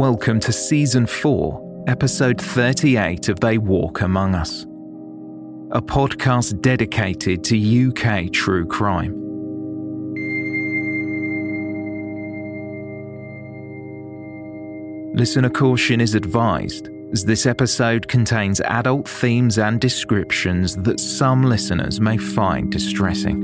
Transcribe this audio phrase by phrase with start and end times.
[0.00, 4.62] Welcome to Season 4, Episode 38 of They Walk Among Us,
[5.72, 9.29] a podcast dedicated to UK true crime.
[15.20, 22.00] Listener caution is advised, as this episode contains adult themes and descriptions that some listeners
[22.00, 23.38] may find distressing.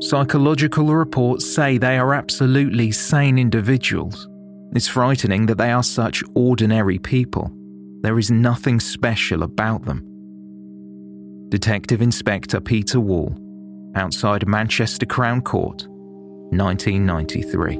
[0.00, 4.28] Psychological reports say they are absolutely sane individuals.
[4.76, 7.50] It's frightening that they are such ordinary people.
[8.02, 10.13] There is nothing special about them.
[11.54, 13.32] Detective Inspector Peter Wall,
[13.94, 15.86] outside Manchester Crown Court,
[16.50, 17.76] 1993.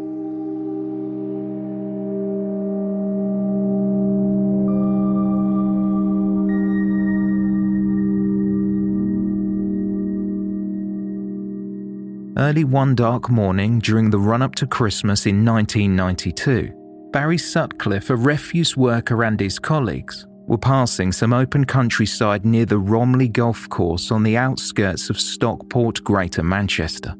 [12.36, 18.14] Early one dark morning during the run up to Christmas in 1992, Barry Sutcliffe, a
[18.14, 24.10] refuse worker, and his colleagues were passing some open countryside near the Romiley Golf Course
[24.10, 27.14] on the outskirts of Stockport, Greater Manchester.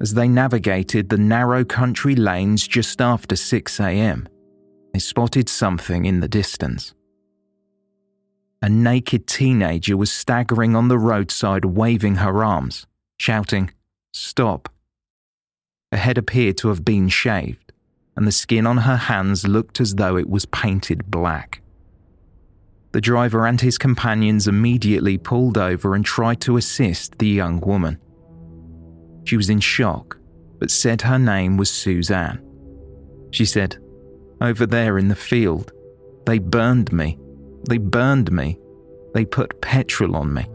[0.00, 4.26] As they navigated the narrow country lanes just after 6am,
[4.92, 6.92] they spotted something in the distance.
[8.60, 12.86] A naked teenager was staggering on the roadside, waving her arms,
[13.18, 13.70] shouting,
[14.12, 14.70] Stop.
[15.92, 17.65] Her head appeared to have been shaved,
[18.16, 21.60] and the skin on her hands looked as though it was painted black.
[22.92, 27.98] The driver and his companions immediately pulled over and tried to assist the young woman.
[29.24, 30.16] She was in shock,
[30.58, 32.42] but said her name was Suzanne.
[33.32, 33.76] She said,
[34.40, 35.72] Over there in the field,
[36.24, 37.18] they burned me.
[37.68, 38.58] They burned me.
[39.12, 40.46] They put petrol on me.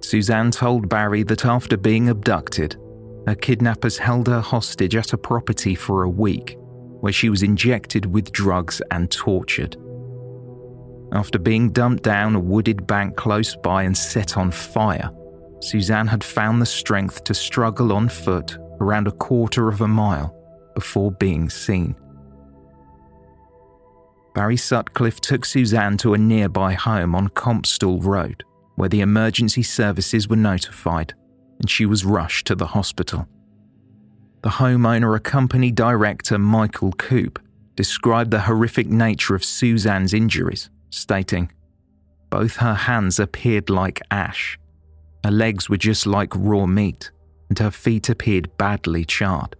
[0.00, 2.76] Suzanne told Barry that after being abducted,
[3.26, 6.56] her kidnappers held her hostage at a property for a week,
[7.00, 9.76] where she was injected with drugs and tortured.
[11.12, 15.10] After being dumped down a wooded bank close by and set on fire,
[15.60, 20.34] Suzanne had found the strength to struggle on foot around a quarter of a mile
[20.74, 21.94] before being seen.
[24.34, 28.42] Barry Sutcliffe took Suzanne to a nearby home on Compstall Road,
[28.74, 31.14] where the emergency services were notified
[31.60, 33.28] and she was rushed to the hospital.
[34.42, 37.38] The homeowner, company director, Michael Coop,
[37.76, 41.50] described the horrific nature of Suzanne's injuries, stating,
[42.30, 44.58] Both her hands appeared like ash,
[45.24, 47.10] her legs were just like raw meat,
[47.48, 49.56] and her feet appeared badly charred.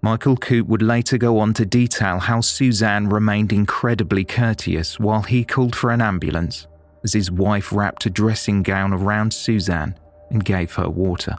[0.00, 5.44] Michael Coop would later go on to detail how Suzanne remained incredibly courteous while he
[5.44, 6.66] called for an ambulance
[7.04, 9.94] as his wife wrapped a dressing gown around Suzanne
[10.34, 11.36] and gave her water.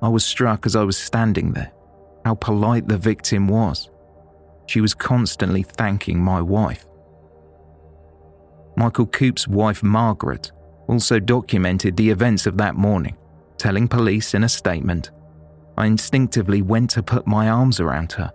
[0.00, 1.72] I was struck as I was standing there
[2.24, 3.88] how polite the victim was.
[4.66, 6.86] She was constantly thanking my wife.
[8.76, 10.52] Michael Coop's wife, Margaret,
[10.88, 13.16] also documented the events of that morning,
[13.56, 15.10] telling police in a statement
[15.78, 18.32] I instinctively went to put my arms around her,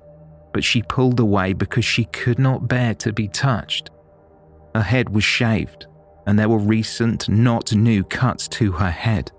[0.53, 3.89] but she pulled away because she could not bear to be touched.
[4.73, 5.85] Her head was shaved,
[6.25, 9.31] and there were recent, not new cuts to her head.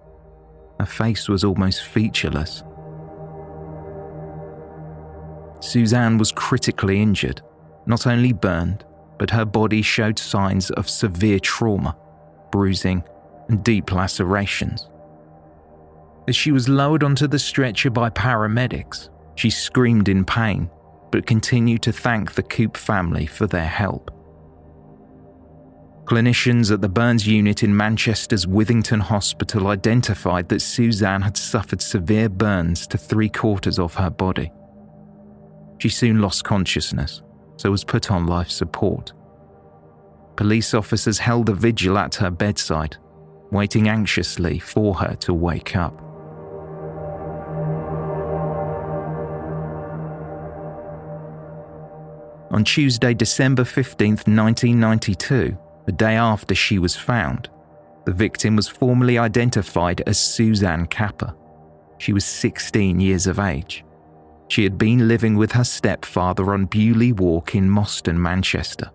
[0.79, 2.63] Her face was almost featureless.
[5.61, 7.41] Suzanne was critically injured,
[7.87, 8.85] not only burned,
[9.19, 11.97] but her body showed signs of severe trauma,
[12.51, 13.03] bruising,
[13.49, 14.89] and deep lacerations.
[16.27, 20.71] As she was lowered onto the stretcher by paramedics, she screamed in pain,
[21.11, 24.11] but continued to thank the Coop family for their help.
[26.05, 32.29] Clinicians at the burns unit in Manchester's Withington Hospital identified that Suzanne had suffered severe
[32.29, 34.53] burns to three quarters of her body.
[35.79, 37.23] She soon lost consciousness,
[37.57, 39.15] so was put on life support.
[40.37, 42.99] Police officers held a vigil at her bedside,
[43.51, 46.03] waiting anxiously for her to wake up.
[52.51, 55.57] On Tuesday, December 15th, 1992,
[55.87, 57.49] the day after she was found,
[58.05, 61.35] the victim was formally identified as Suzanne Capper.
[61.99, 63.85] She was 16 years of age.
[64.49, 68.91] She had been living with her stepfather on Bewley Walk in Moston, Manchester.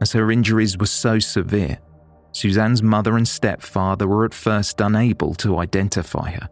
[0.00, 1.78] As her injuries were so severe,
[2.32, 6.48] Suzanne's mother and stepfather were at first unable to identify her.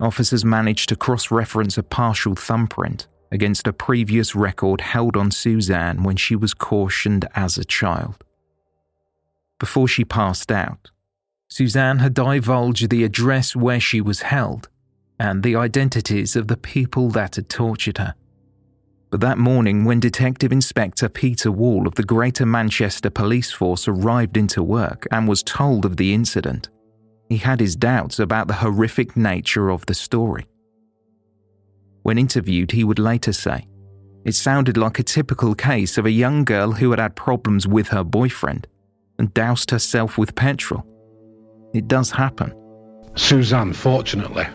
[0.00, 6.02] Officers managed to cross reference a partial thumbprint against a previous record held on Suzanne
[6.04, 8.22] when she was cautioned as a child.
[9.58, 10.90] Before she passed out,
[11.48, 14.68] Suzanne had divulged the address where she was held
[15.18, 18.14] and the identities of the people that had tortured her.
[19.10, 24.36] But that morning, when Detective Inspector Peter Wall of the Greater Manchester Police Force arrived
[24.36, 26.70] into work and was told of the incident,
[27.28, 30.46] he had his doubts about the horrific nature of the story.
[32.02, 33.66] When interviewed, he would later say,
[34.24, 37.88] It sounded like a typical case of a young girl who had had problems with
[37.88, 38.66] her boyfriend
[39.18, 40.86] and doused herself with petrol.
[41.74, 42.52] It does happen.
[43.14, 44.46] Suzanne, fortunately,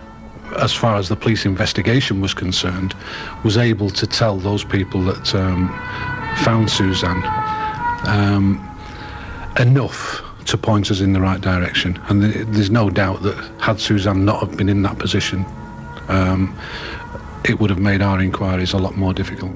[0.57, 2.95] as far as the police investigation was concerned,
[3.43, 5.69] was able to tell those people that um,
[6.37, 7.23] found Suzanne
[8.07, 8.77] um,
[9.59, 11.99] enough to point us in the right direction.
[12.07, 15.45] And there's no doubt that had Suzanne not have been in that position,
[16.07, 16.57] um,
[17.49, 19.53] it would have made our inquiries a lot more difficult.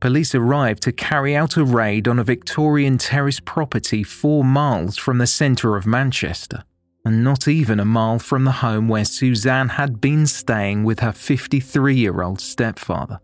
[0.00, 5.18] Police arrived to carry out a raid on a Victorian terrace property four miles from
[5.18, 6.62] the centre of Manchester,
[7.04, 11.12] and not even a mile from the home where Suzanne had been staying with her
[11.12, 13.18] 53 year old stepfather.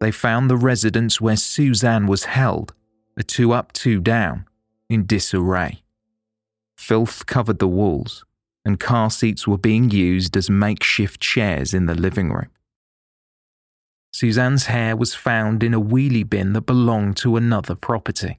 [0.00, 2.74] They found the residence where Suzanne was held,
[3.16, 4.46] a two up, two down,
[4.92, 5.82] in disarray.
[6.76, 8.24] Filth covered the walls,
[8.64, 12.50] and car seats were being used as makeshift chairs in the living room.
[14.12, 18.38] Suzanne's hair was found in a wheelie bin that belonged to another property.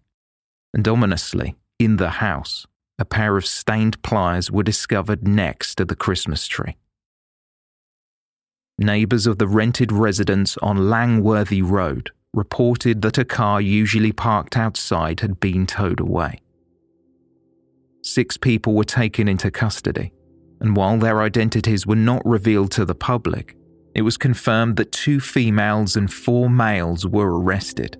[0.74, 2.68] And ominously, in the house,
[3.00, 6.78] a pair of stained pliers were discovered next to the Christmas tree.
[8.78, 15.20] Neighbours of the rented residence on Langworthy Road reported that a car usually parked outside
[15.20, 16.40] had been towed away.
[18.02, 20.12] Six people were taken into custody,
[20.60, 23.56] and while their identities were not revealed to the public,
[23.96, 27.98] it was confirmed that two females and four males were arrested.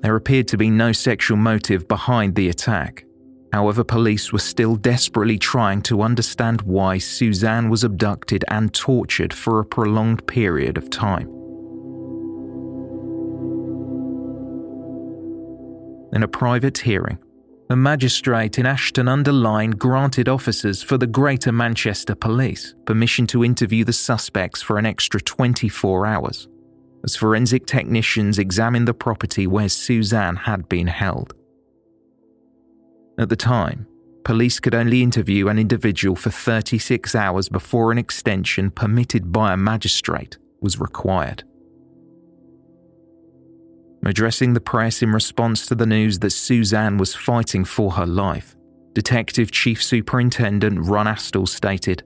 [0.00, 3.04] There appeared to be no sexual motive behind the attack.
[3.52, 9.60] However, police were still desperately trying to understand why Suzanne was abducted and tortured for
[9.60, 11.35] a prolonged period of time.
[16.16, 17.18] In a private hearing,
[17.68, 23.44] a magistrate in Ashton under Lyne granted officers for the Greater Manchester Police permission to
[23.44, 26.48] interview the suspects for an extra 24 hours,
[27.04, 31.34] as forensic technicians examined the property where Suzanne had been held.
[33.18, 33.86] At the time,
[34.24, 39.58] police could only interview an individual for 36 hours before an extension permitted by a
[39.58, 41.44] magistrate was required.
[44.06, 48.54] Addressing the press in response to the news that Suzanne was fighting for her life,
[48.92, 52.04] Detective Chief Superintendent Ron Astles stated,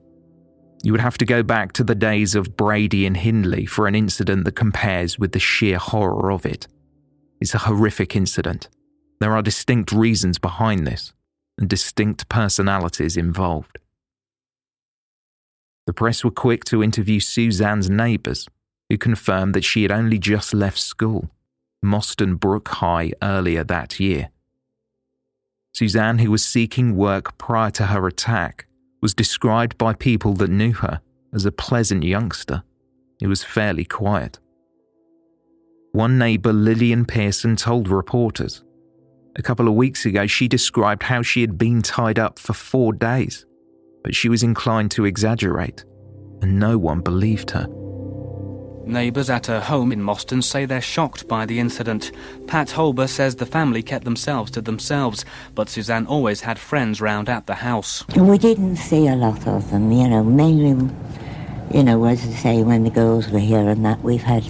[0.83, 3.93] You would have to go back to the days of Brady and Hindley for an
[3.93, 6.67] incident that compares with the sheer horror of it.
[7.39, 8.67] It's a horrific incident.
[9.19, 11.13] There are distinct reasons behind this,
[11.59, 13.77] and distinct personalities involved.
[15.85, 18.47] The press were quick to interview Suzanne's neighbours,
[18.89, 21.29] who confirmed that she had only just left school,
[21.83, 24.29] Moston Brook High, earlier that year.
[25.73, 28.67] Suzanne, who was seeking work prior to her attack,
[29.01, 31.01] was described by people that knew her
[31.33, 32.63] as a pleasant youngster
[33.19, 34.39] who was fairly quiet.
[35.91, 38.63] One neighbour, Lillian Pearson, told reporters
[39.35, 42.93] a couple of weeks ago she described how she had been tied up for four
[42.93, 43.45] days,
[44.03, 45.85] but she was inclined to exaggerate,
[46.41, 47.67] and no one believed her.
[48.91, 52.11] Neighbours at her home in Moston say they're shocked by the incident.
[52.45, 55.23] Pat Holber says the family kept themselves to themselves,
[55.55, 58.05] but Suzanne always had friends round at the house.
[58.17, 60.93] We didn't see a lot of them, you know, mainly,
[61.73, 64.43] you know, as I say, when the girls were here and that, we've had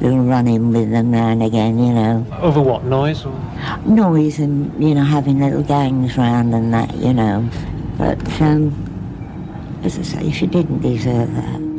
[0.00, 2.24] little run-in with them now and again, you know.
[2.40, 3.24] Over what, noise?
[3.24, 3.36] Or?
[3.84, 7.48] Noise and, you know, having little gangs round and that, you know.
[7.98, 11.71] But, um, as I say, she didn't deserve that.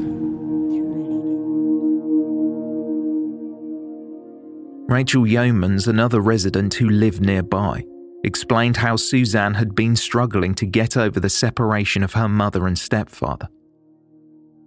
[4.87, 7.83] Rachel Yeomans, another resident who lived nearby,
[8.23, 12.77] explained how Suzanne had been struggling to get over the separation of her mother and
[12.77, 13.47] stepfather.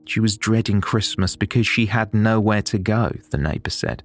[0.07, 4.03] She was dreading Christmas because she had nowhere to go, the neighbour said.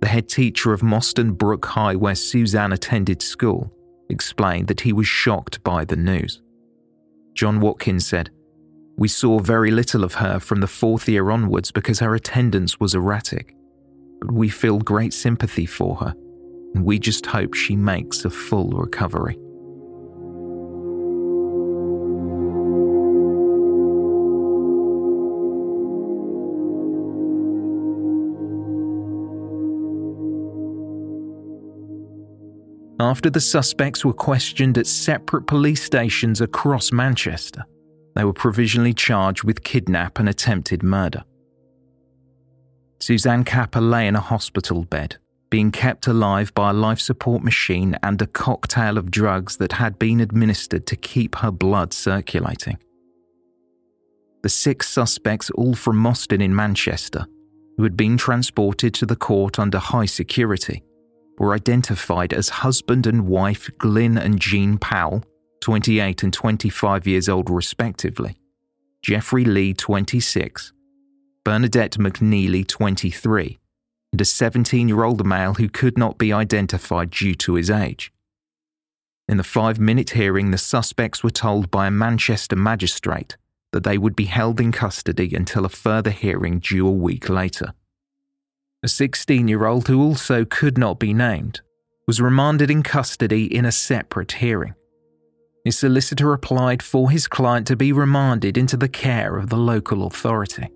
[0.00, 3.72] The head teacher of Moston Brook High, where Suzanne attended school,
[4.08, 6.42] explained that he was shocked by the news.
[7.34, 8.30] John Watkins said,
[8.96, 12.94] We saw very little of her from the fourth year onwards because her attendance was
[12.94, 13.54] erratic.
[14.30, 16.14] We feel great sympathy for her,
[16.74, 19.38] and we just hope she makes a full recovery.
[33.00, 37.64] After the suspects were questioned at separate police stations across Manchester,
[38.14, 41.22] they were provisionally charged with kidnap and attempted murder.
[43.04, 45.18] Suzanne Capper lay in a hospital bed,
[45.50, 49.98] being kept alive by a life support machine and a cocktail of drugs that had
[49.98, 52.78] been administered to keep her blood circulating.
[54.42, 57.26] The six suspects, all from Moston in Manchester,
[57.76, 60.82] who had been transported to the court under high security,
[61.36, 65.22] were identified as husband and wife Glyn and Jean Powell,
[65.60, 68.34] 28 and 25 years old respectively,
[69.02, 70.72] Jeffrey Lee, 26,
[71.44, 73.58] Bernadette McNeely, 23,
[74.12, 78.12] and a 17 year old male who could not be identified due to his age.
[79.28, 83.36] In the five minute hearing, the suspects were told by a Manchester magistrate
[83.72, 87.74] that they would be held in custody until a further hearing due a week later
[88.84, 91.62] a 16 year old who also could not be named,
[92.06, 94.74] was remanded in custody in a separate hearing.
[95.64, 100.06] His solicitor applied for his client to be remanded into the care of the local
[100.06, 100.68] authority.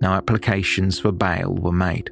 [0.00, 2.10] No applications for bail were made.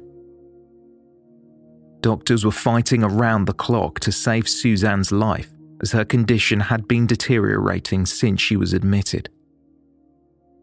[2.01, 5.51] Doctors were fighting around the clock to save Suzanne's life
[5.81, 9.29] as her condition had been deteriorating since she was admitted.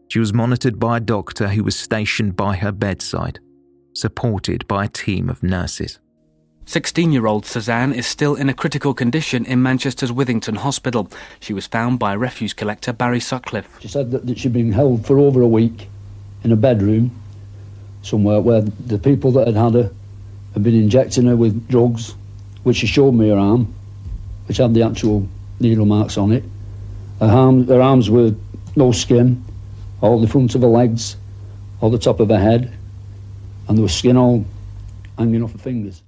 [0.09, 3.39] She was monitored by a doctor who was stationed by her bedside
[3.93, 5.99] supported by a team of nurses.
[6.65, 11.09] 16 year old Suzanne is still in a critical condition in Manchester's Withington Hospital.
[11.39, 13.77] She was found by refuse collector Barry Sutcliffe.
[13.81, 15.89] She said that, that she'd been held for over a week
[16.43, 17.11] in a bedroom
[18.01, 19.91] somewhere where the people that had had her
[20.53, 22.15] had been injecting her with drugs,
[22.63, 23.73] which she showed me her arm,
[24.47, 25.27] which had the actual
[25.59, 26.43] needle marks on it.
[27.19, 28.35] Her, arm, her arms were
[28.75, 29.43] no skin,
[30.01, 31.15] all the front of her legs,
[31.81, 32.73] all the top of her head
[33.67, 34.45] and there was skin all
[35.17, 36.03] hanging off her fingers.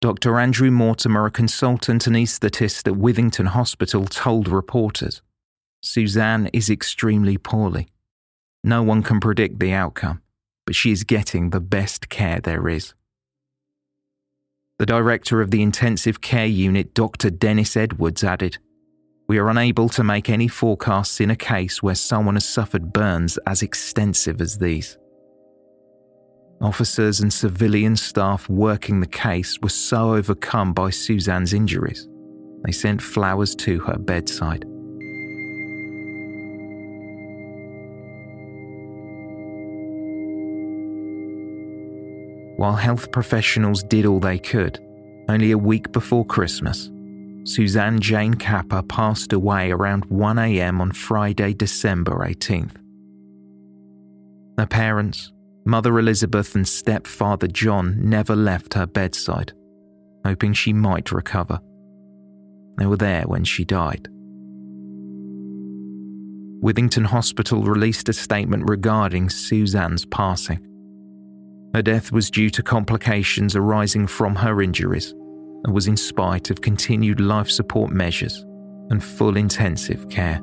[0.00, 0.38] Dr.
[0.38, 5.22] Andrew Mortimer, a consultant anaesthetist at Withington Hospital, told reporters
[5.82, 7.88] Suzanne is extremely poorly.
[8.66, 10.22] No one can predict the outcome,
[10.66, 12.94] but she is getting the best care there is.
[14.80, 17.30] The director of the intensive care unit, Dr.
[17.30, 18.58] Dennis Edwards, added
[19.28, 23.38] We are unable to make any forecasts in a case where someone has suffered burns
[23.46, 24.98] as extensive as these.
[26.60, 32.08] Officers and civilian staff working the case were so overcome by Suzanne's injuries,
[32.64, 34.64] they sent flowers to her bedside.
[42.56, 44.78] While health professionals did all they could,
[45.28, 46.90] only a week before Christmas,
[47.44, 52.76] Suzanne Jane Capper passed away around 1am on Friday, December 18th.
[54.58, 55.32] Her parents,
[55.66, 59.52] Mother Elizabeth and stepfather John, never left her bedside,
[60.24, 61.60] hoping she might recover.
[62.78, 64.08] They were there when she died.
[66.62, 70.66] Withington Hospital released a statement regarding Suzanne's passing.
[71.76, 76.62] Her death was due to complications arising from her injuries and was in spite of
[76.62, 78.46] continued life support measures
[78.88, 80.40] and full intensive care.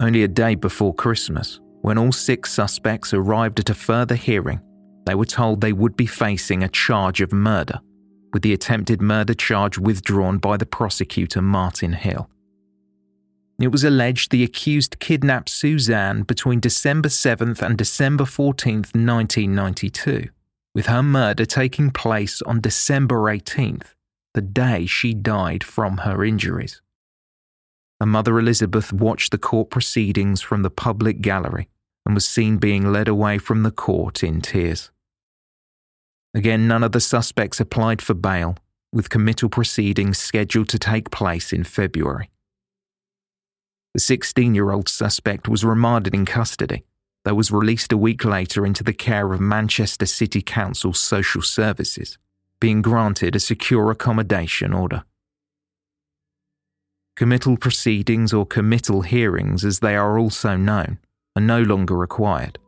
[0.00, 4.60] Only a day before Christmas, when all six suspects arrived at a further hearing,
[5.06, 7.78] they were told they would be facing a charge of murder,
[8.32, 12.28] with the attempted murder charge withdrawn by the prosecutor Martin Hill.
[13.60, 20.28] It was alleged the accused kidnapped Suzanne between December 7th and December 14th, 1992,
[20.74, 23.94] with her murder taking place on December 18th,
[24.34, 26.80] the day she died from her injuries
[28.02, 31.68] and Mother Elizabeth watched the court proceedings from the public gallery
[32.04, 34.90] and was seen being led away from the court in tears.
[36.34, 38.56] Again, none of the suspects applied for bail,
[38.92, 42.30] with committal proceedings scheduled to take place in February.
[43.94, 46.84] The 16 year old suspect was remanded in custody,
[47.24, 52.16] though was released a week later into the care of Manchester City Council's Social Services,
[52.60, 55.04] being granted a secure accommodation order.
[57.14, 60.98] Committal proceedings or committal hearings, as they are also known,
[61.36, 62.58] are no longer required,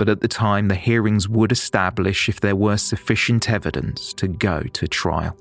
[0.00, 4.62] but at the time the hearings would establish if there were sufficient evidence to go
[4.62, 5.36] to trial.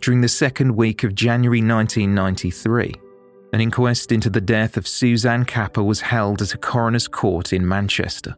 [0.00, 2.94] During the second week of January 1993,
[3.52, 7.66] an inquest into the death of Suzanne Capper was held at a coroner's court in
[7.66, 8.36] Manchester.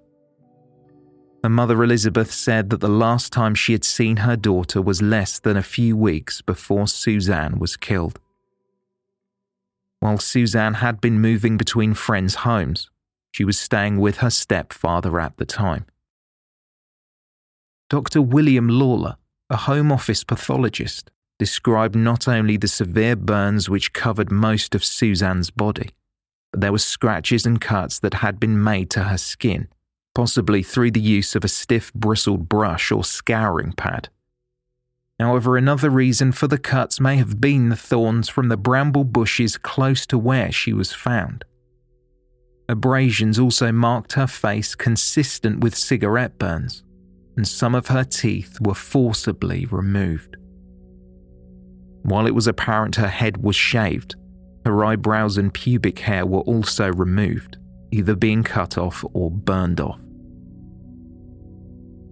[1.44, 5.38] Her mother Elizabeth said that the last time she had seen her daughter was less
[5.38, 8.18] than a few weeks before Suzanne was killed.
[10.00, 12.88] While Suzanne had been moving between friends' homes,
[13.30, 15.85] she was staying with her stepfather at the time.
[17.90, 18.22] Dr.
[18.22, 19.16] William Lawler,
[19.50, 25.50] a Home Office pathologist, described not only the severe burns which covered most of Suzanne's
[25.50, 25.90] body,
[26.52, 29.68] but there were scratches and cuts that had been made to her skin
[30.14, 34.09] possibly through the use of a stiff bristled brush or scouring pad.
[35.18, 39.57] However, another reason for the cuts may have been the thorns from the bramble bushes
[39.57, 41.44] close to where she was found.
[42.68, 46.83] Abrasions also marked her face consistent with cigarette burns,
[47.37, 50.37] and some of her teeth were forcibly removed.
[52.03, 54.16] While it was apparent her head was shaved,
[54.64, 57.59] her eyebrows and pubic hair were also removed,
[57.92, 60.00] either being cut off or burned off.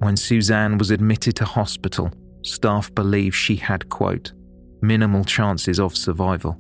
[0.03, 2.11] When Suzanne was admitted to hospital,
[2.43, 4.33] staff believed she had, quote,
[4.81, 6.59] minimal chances of survival.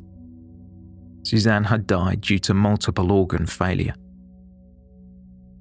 [1.24, 3.94] Suzanne had died due to multiple organ failure.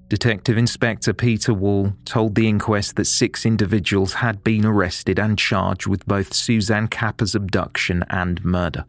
[0.09, 5.87] Detective Inspector Peter Wall told the inquest that six individuals had been arrested and charged
[5.87, 8.85] with both Suzanne Capper's abduction and murder.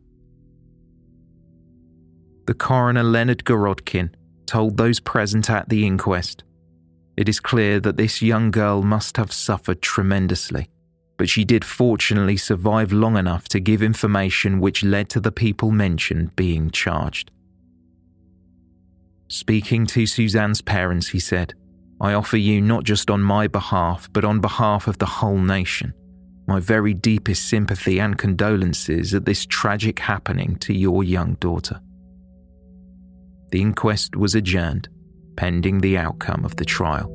[2.46, 4.10] The coroner Leonard Gorodkin
[4.44, 6.44] told those present at the inquest
[7.16, 10.68] it is clear that this young girl must have suffered tremendously,
[11.18, 15.70] but she did fortunately survive long enough to give information which led to the people
[15.70, 17.30] mentioned being charged.
[19.28, 21.54] Speaking to Suzanne's parents, he said,
[22.00, 25.94] I offer you not just on my behalf, but on behalf of the whole nation,
[26.48, 31.80] my very deepest sympathy and condolences at this tragic happening to your young daughter.
[33.50, 34.88] The inquest was adjourned
[35.36, 37.10] pending the outcome of the trial.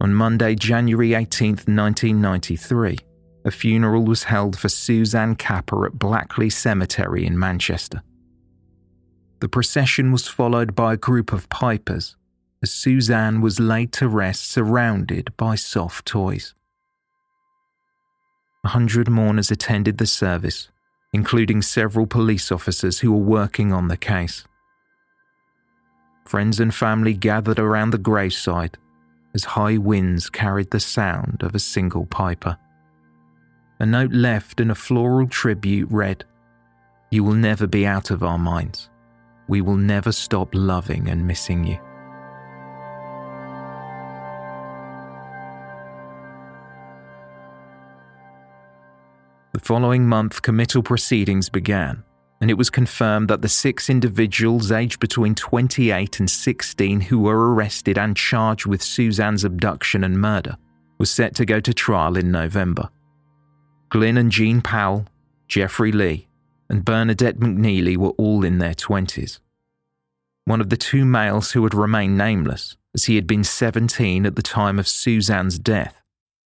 [0.00, 2.98] On Monday, January 18, 1993,
[3.46, 8.02] a funeral was held for Suzanne Capper at Blackley Cemetery in Manchester.
[9.40, 12.16] The procession was followed by a group of pipers
[12.62, 16.54] as Suzanne was laid to rest surrounded by soft toys.
[18.64, 20.70] A hundred mourners attended the service,
[21.14, 24.44] including several police officers who were working on the case.
[26.26, 28.76] Friends and family gathered around the graveside
[29.32, 32.58] as high winds carried the sound of a single piper.
[33.78, 36.24] A note left in a floral tribute read,
[37.12, 38.90] You will never be out of our minds.
[39.46, 41.78] We will never stop loving and missing you.
[49.54, 52.02] The following month, committal proceedings began,
[52.40, 57.54] and it was confirmed that the six individuals aged between 28 and 16 who were
[57.54, 60.56] arrested and charged with Suzanne's abduction and murder
[60.98, 62.88] were set to go to trial in November.
[63.90, 65.06] Glyn and Jean Powell,
[65.46, 66.26] Jeffrey Lee,
[66.68, 69.38] and Bernadette McNeely were all in their 20s.
[70.46, 74.34] One of the two males who had remained nameless, as he had been 17 at
[74.34, 76.02] the time of Suzanne's death,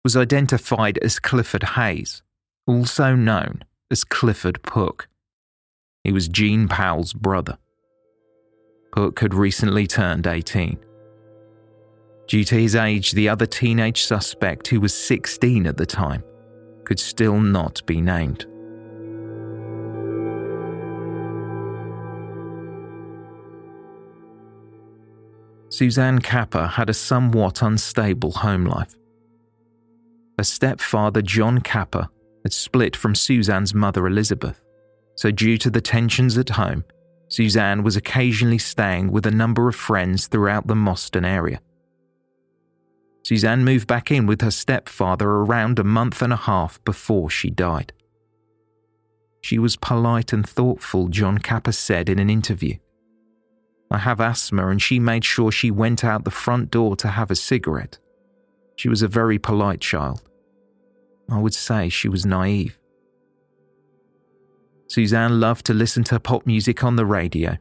[0.05, 2.23] was identified as Clifford Hayes,
[2.67, 5.09] also known as Clifford Pook.
[6.05, 7.59] He was Jean Powell's brother.
[8.93, 10.79] Pook had recently turned 18.
[12.27, 16.23] Due to his age, the other teenage suspect, who was 16 at the time,
[16.85, 18.47] could still not be named.
[25.69, 28.95] Suzanne Capper had a somewhat unstable home life.
[30.37, 32.09] Her stepfather, John Capper,
[32.43, 34.63] had split from Suzanne's mother, Elizabeth,
[35.15, 36.85] so due to the tensions at home,
[37.29, 41.61] Suzanne was occasionally staying with a number of friends throughout the Moston area.
[43.25, 47.49] Suzanne moved back in with her stepfather around a month and a half before she
[47.49, 47.93] died.
[49.41, 52.77] She was polite and thoughtful, John Capper said in an interview.
[53.91, 57.31] I have asthma, and she made sure she went out the front door to have
[57.31, 57.99] a cigarette.
[58.77, 60.23] She was a very polite child.
[61.31, 62.79] I would say she was naive.
[64.89, 67.57] Suzanne loved to listen to pop music on the radio,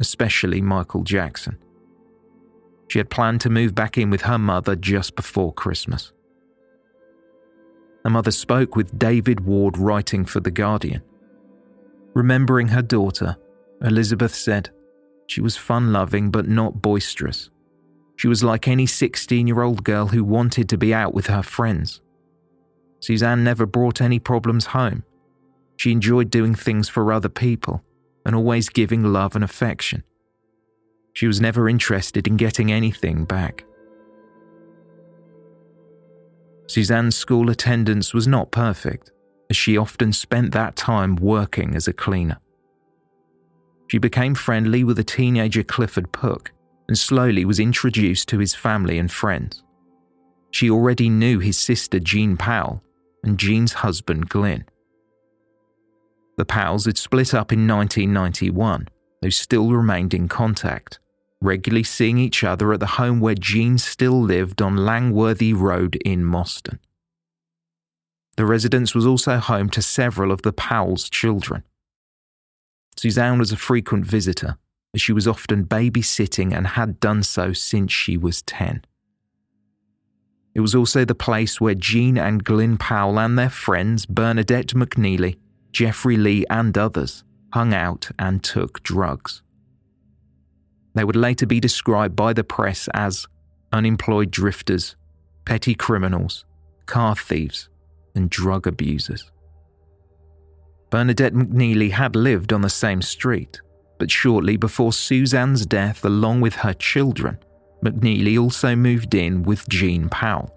[0.00, 1.58] especially Michael Jackson.
[2.88, 6.12] She had planned to move back in with her mother just before Christmas.
[8.04, 11.02] Her mother spoke with David Ward writing for The Guardian.
[12.14, 13.36] Remembering her daughter,
[13.82, 14.70] Elizabeth said,
[15.26, 17.50] She was fun loving but not boisterous.
[18.16, 21.42] She was like any 16 year old girl who wanted to be out with her
[21.42, 22.00] friends.
[23.00, 25.04] Suzanne never brought any problems home.
[25.76, 27.84] She enjoyed doing things for other people
[28.24, 30.02] and always giving love and affection.
[31.12, 33.64] She was never interested in getting anything back.
[36.68, 39.12] Suzanne's school attendance was not perfect,
[39.48, 42.38] as she often spent that time working as a cleaner.
[43.88, 46.52] She became friendly with a teenager Clifford Pook
[46.88, 49.62] and slowly was introduced to his family and friends.
[50.50, 52.82] She already knew his sister Jean Powell
[53.26, 54.64] and Jean's husband Glyn.
[56.38, 58.88] The Powells had split up in 1991,
[59.20, 61.00] though still remained in contact
[61.40, 66.24] regularly seeing each other at the home where Jean still lived on Langworthy Road in
[66.24, 66.78] Moston.
[68.36, 71.62] The residence was also home to several of the Powell's children.
[72.96, 74.58] Suzanne was a frequent visitor,
[74.94, 78.84] as she was often babysitting and had done so since she was 10.
[80.56, 85.36] It was also the place where Jean and Glyn Powell and their friends, Bernadette McNeely,
[85.70, 89.42] Jeffrey Lee, and others, hung out and took drugs.
[90.94, 93.26] They would later be described by the press as
[93.70, 94.96] unemployed drifters,
[95.44, 96.46] petty criminals,
[96.86, 97.68] car thieves,
[98.14, 99.30] and drug abusers.
[100.88, 103.60] Bernadette McNeely had lived on the same street,
[103.98, 107.36] but shortly before Suzanne's death, along with her children,
[107.84, 110.52] McNeely also moved in with Jean Powell.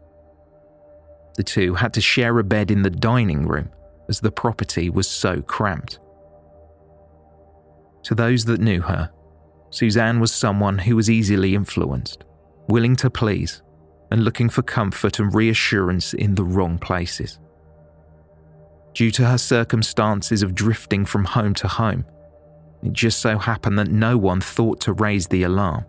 [1.35, 3.69] The two had to share a bed in the dining room
[4.07, 5.99] as the property was so cramped.
[8.03, 9.11] To those that knew her,
[9.69, 12.23] Suzanne was someone who was easily influenced,
[12.67, 13.61] willing to please,
[14.11, 17.39] and looking for comfort and reassurance in the wrong places.
[18.93, 22.05] Due to her circumstances of drifting from home to home,
[22.81, 25.85] it just so happened that no one thought to raise the alarm,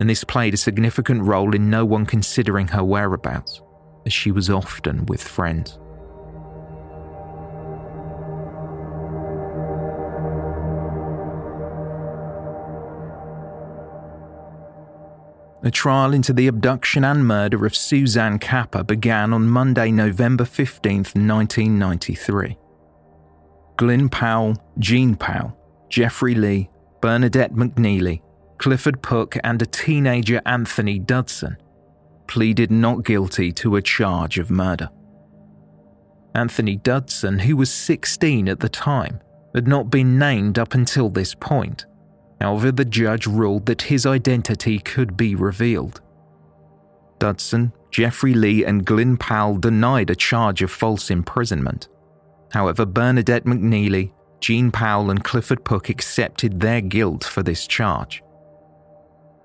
[0.00, 3.60] and this played a significant role in no one considering her whereabouts,
[4.06, 5.78] as she was often with friends.
[15.62, 20.96] A trial into the abduction and murder of Suzanne Capper began on Monday, November 15,
[20.96, 22.56] 1993.
[23.76, 25.54] Glyn Powell, Jean Powell,
[25.90, 26.70] Jeffrey Lee,
[27.02, 28.22] Bernadette McNeely,
[28.60, 31.56] Clifford Pook and a teenager Anthony Dudson
[32.26, 34.90] pleaded not guilty to a charge of murder.
[36.34, 39.18] Anthony Dudson, who was 16 at the time,
[39.54, 41.86] had not been named up until this point
[42.38, 46.00] However, the judge ruled that his identity could be revealed.
[47.18, 51.88] Dudson, Jeffrey Lee, and Glyn Powell denied a charge of false imprisonment.
[52.52, 58.22] However, Bernadette McNeely, Jean Powell and Clifford Pook accepted their guilt for this charge.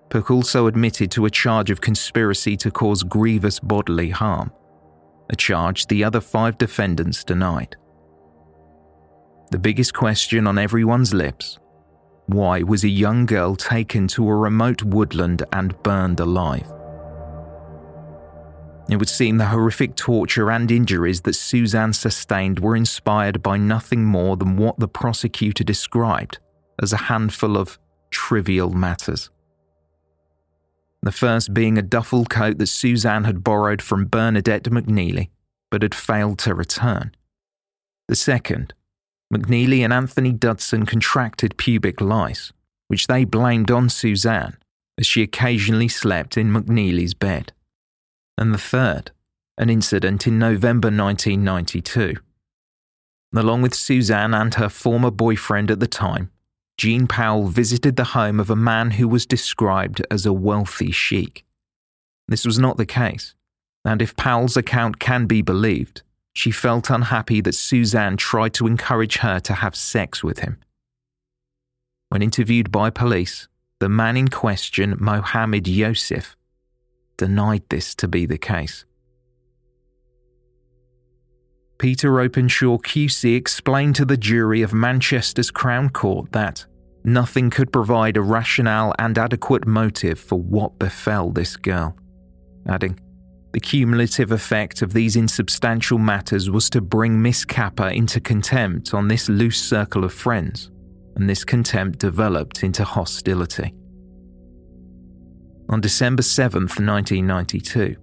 [0.09, 4.51] Pook also admitted to a charge of conspiracy to cause grievous bodily harm,
[5.29, 7.75] a charge the other five defendants denied.
[9.51, 11.59] The biggest question on everyone's lips
[12.27, 16.71] why was a young girl taken to a remote woodland and burned alive?
[18.89, 24.05] It would seem the horrific torture and injuries that Suzanne sustained were inspired by nothing
[24.05, 26.39] more than what the prosecutor described
[26.81, 27.79] as a handful of
[28.11, 29.29] trivial matters.
[31.05, 35.29] The first being a duffel coat that Suzanne had borrowed from Bernadette McNeely
[35.71, 37.15] but had failed to return.
[38.07, 38.73] The second,
[39.33, 42.51] McNeely and Anthony Dudson contracted pubic lice,
[42.87, 44.57] which they blamed on Suzanne
[44.97, 47.53] as she occasionally slept in McNeely's bed
[48.37, 49.11] and the third,
[49.57, 52.15] an incident in November 1992.
[53.35, 56.31] Along with Suzanne and her former boyfriend at the time,
[56.77, 61.45] Jean Powell visited the home of a man who was described as a wealthy sheik.
[62.27, 63.33] This was not the case,
[63.85, 66.01] and if Powell's account can be believed,
[66.33, 70.57] she felt unhappy that Suzanne tried to encourage her to have sex with him.
[72.09, 73.47] When interviewed by police,
[73.79, 76.35] the man in question, Mohammed Yosef,
[77.17, 78.83] denied this to be the case.
[81.77, 86.65] Peter Openshaw QC explained to the jury of Manchester's Crown Court that
[87.03, 91.95] nothing could provide a rationale and adequate motive for what befell this girl,
[92.67, 92.99] adding,
[93.51, 99.07] the cumulative effect of these insubstantial matters was to bring Miss Capper into contempt on
[99.07, 100.71] this loose circle of friends,
[101.15, 103.73] and this contempt developed into hostility.
[105.69, 107.95] On December 7, 1992,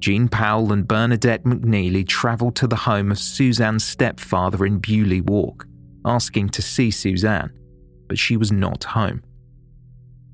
[0.00, 5.66] Jean Powell and Bernadette McNeely travelled to the home of Suzanne's stepfather in Bewley Walk,
[6.04, 7.52] asking to see Suzanne,
[8.08, 9.22] but she was not home.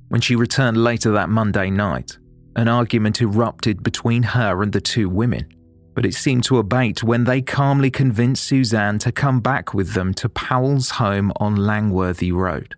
[0.08, 2.16] When she returned later that Monday night,
[2.54, 5.52] an argument erupted between her and the two women,
[5.94, 10.14] but it seemed to abate when they calmly convinced Suzanne to come back with them
[10.14, 12.76] to Powell's home on Langworthy Road.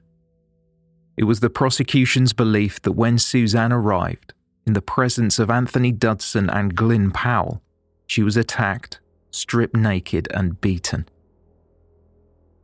[1.18, 4.32] It was the prosecution's belief that when Suzanne arrived,
[4.68, 7.62] in the presence of Anthony Dudson and Glyn Powell,
[8.06, 9.00] she was attacked,
[9.30, 11.08] stripped naked, and beaten.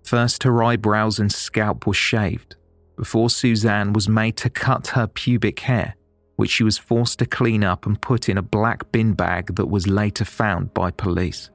[0.04, 2.56] First, her eyebrows and scalp were shaved,
[2.94, 5.96] before Suzanne was made to cut her pubic hair,
[6.36, 9.70] which she was forced to clean up and put in a black bin bag that
[9.70, 11.48] was later found by police.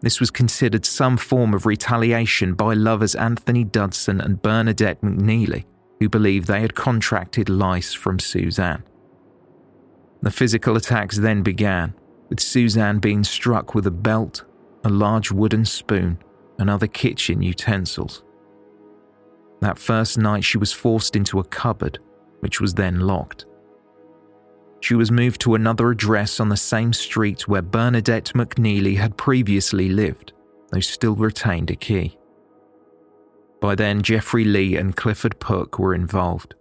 [0.00, 5.66] This was considered some form of retaliation by lovers Anthony Dudson and Bernadette McNeely,
[5.98, 8.82] who believed they had contracted lice from Suzanne.
[10.22, 11.94] The physical attacks then began,
[12.28, 14.44] with Suzanne being struck with a belt,
[14.84, 16.18] a large wooden spoon,
[16.58, 18.22] and other kitchen utensils.
[19.60, 21.98] That first night, she was forced into a cupboard,
[22.40, 23.46] which was then locked.
[24.80, 29.90] She was moved to another address on the same street where Bernadette McNeely had previously
[29.90, 30.32] lived,
[30.70, 32.18] though still retained a key.
[33.60, 36.54] By then, Jeffrey Lee and Clifford Pook were involved.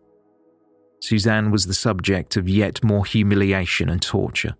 [1.02, 4.56] Suzanne was the subject of yet more humiliation and torture.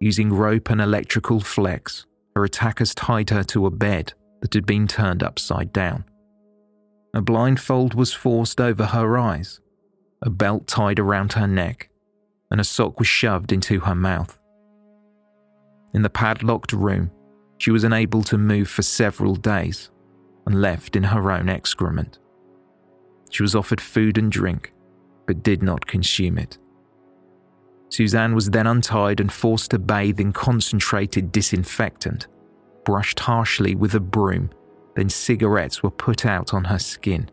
[0.00, 2.06] Using rope and electrical flex,
[2.36, 6.04] her attackers tied her to a bed that had been turned upside down.
[7.14, 9.60] A blindfold was forced over her eyes,
[10.22, 11.88] a belt tied around her neck,
[12.50, 14.38] and a sock was shoved into her mouth.
[15.94, 17.10] In the padlocked room,
[17.56, 19.90] she was unable to move for several days
[20.46, 22.18] and left in her own excrement.
[23.30, 24.72] She was offered food and drink,
[25.28, 26.58] but did not consume it.
[27.90, 32.26] Suzanne was then untied and forced to bathe in concentrated disinfectant,
[32.84, 34.50] brushed harshly with a broom,
[34.96, 37.30] then cigarettes were put out on her skin.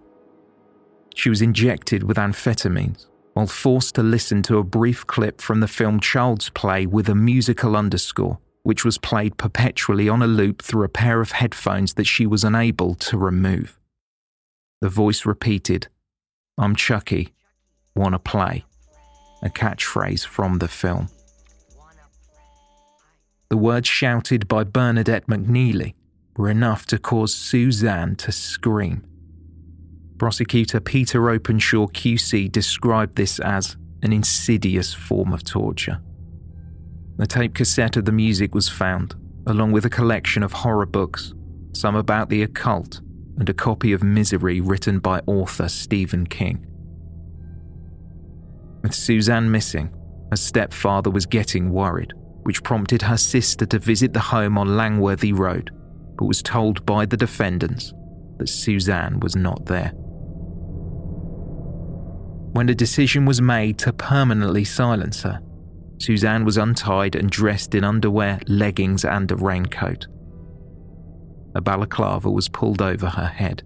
[1.15, 5.67] She was injected with amphetamines while forced to listen to a brief clip from the
[5.67, 10.84] film Child's Play with a musical underscore, which was played perpetually on a loop through
[10.84, 13.77] a pair of headphones that she was unable to remove.
[14.81, 15.88] The voice repeated,
[16.58, 17.34] I'm Chucky,
[17.95, 18.65] wanna play,
[19.41, 21.10] a catchphrase from the film.
[23.49, 25.93] The words shouted by Bernadette McNeely
[26.36, 29.05] were enough to cause Suzanne to scream.
[30.17, 36.01] Prosecutor Peter Openshaw QC described this as an insidious form of torture.
[37.17, 39.15] The tape cassette of the music was found,
[39.47, 41.34] along with a collection of horror books,
[41.73, 43.01] some about the occult,
[43.38, 46.65] and a copy of Misery written by author Stephen King.
[48.85, 49.89] With Suzanne missing,
[50.29, 55.33] her stepfather was getting worried, which prompted her sister to visit the home on Langworthy
[55.33, 55.71] Road,
[56.19, 57.95] but was told by the defendants
[58.37, 59.89] that Suzanne was not there.
[62.53, 65.41] When the decision was made to permanently silence her,
[65.97, 70.05] Suzanne was untied and dressed in underwear, leggings, and a raincoat.
[71.55, 73.63] A balaclava was pulled over her head.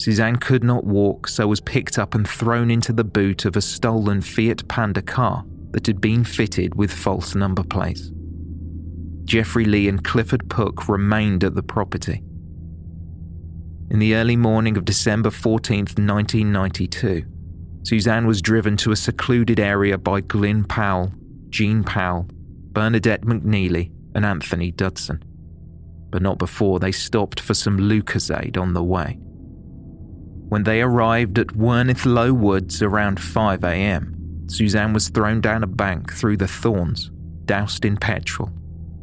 [0.00, 3.60] Suzanne could not walk, so was picked up and thrown into the boot of a
[3.60, 8.10] stolen Fiat Panda car that had been fitted with false number plates.
[9.24, 12.22] Jeffrey Lee and Clifford Pook remained at the property.
[13.90, 17.26] In the early morning of December 14, 1992,
[17.82, 21.12] Suzanne was driven to a secluded area by Glyn Powell,
[21.50, 22.26] Jean Powell,
[22.72, 25.22] Bernadette McNeely, and Anthony Dudson.
[26.08, 29.18] But not before they stopped for some Lucozade on the way.
[30.50, 35.68] When they arrived at Werneth Low Woods around 5 am, Suzanne was thrown down a
[35.68, 37.12] bank through the thorns,
[37.44, 38.50] doused in petrol,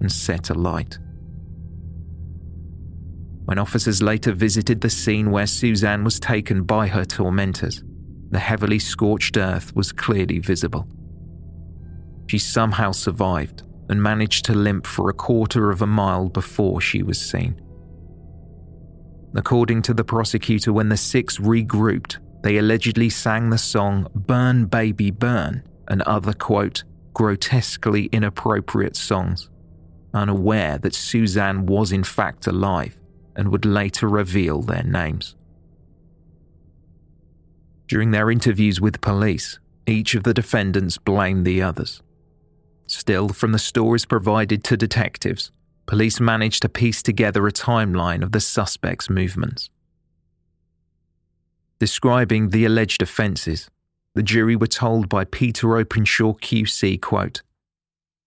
[0.01, 0.99] and set alight.
[3.45, 7.81] When officers later visited the scene where Suzanne was taken by her tormentors,
[8.29, 10.85] the heavily scorched earth was clearly visible.
[12.27, 17.03] She somehow survived and managed to limp for a quarter of a mile before she
[17.03, 17.61] was seen.
[19.35, 25.11] According to the prosecutor, when the six regrouped, they allegedly sang the song Burn Baby
[25.11, 29.49] Burn and other, quote, grotesquely inappropriate songs,
[30.13, 32.99] unaware that Suzanne was in fact alive
[33.35, 35.35] and would later reveal their names.
[37.87, 42.01] During their interviews with police, each of the defendants blamed the others.
[42.85, 45.51] Still, from the stories provided to detectives,
[45.87, 49.69] police managed to piece together a timeline of the suspects' movements.
[51.79, 53.69] Describing the alleged offences,
[54.13, 57.41] the jury were told by Peter Openshaw QC, quote,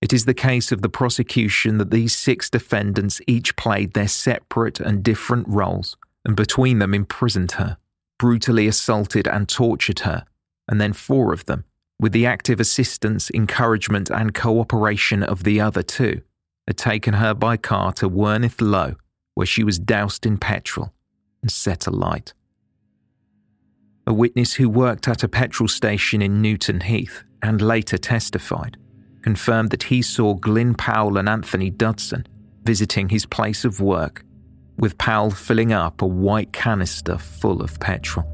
[0.01, 4.81] it is the case of the prosecution that these six defendants each played their separate
[4.81, 7.77] and different roles, and between them imprisoned her,
[8.18, 10.25] brutally assaulted and tortured her,
[10.66, 11.64] and then four of them,
[11.99, 16.23] with the active assistance, encouragement, and cooperation of the other two,
[16.66, 18.96] had taken her by car to Werneth Low,
[19.35, 20.92] where she was doused in petrol
[21.42, 22.33] and set alight.
[24.07, 28.77] A witness who worked at a petrol station in Newton Heath and later testified
[29.23, 32.27] confirmed that he saw Glyn Powell and Anthony Dudson
[32.64, 34.25] visiting his place of work,
[34.79, 38.27] with Powell filling up a white canister full of petrol.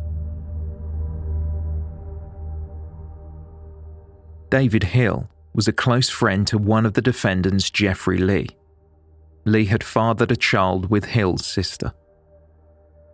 [4.50, 8.48] David Hill was a close friend to one of the defendants, Jeffrey Lee.
[9.46, 11.94] Lee had fathered a child with Hill's sister.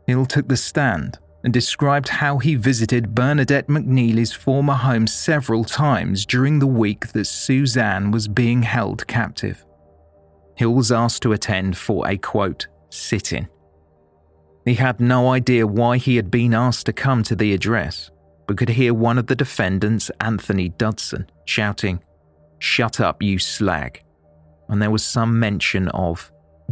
[0.08, 6.26] Hill took the stand and described how he visited Bernadette McNeely's former home several times
[6.26, 9.64] during the week that Suzanne was being held captive.
[10.56, 13.48] Hill was asked to attend for a quote, sit in.
[14.64, 18.10] He had no idea why he had been asked to come to the address,
[18.48, 22.02] but could hear one of the defendants, Anthony Dudson, shouting,
[22.62, 24.04] Shut up, you slag.
[24.68, 26.30] And there was some mention of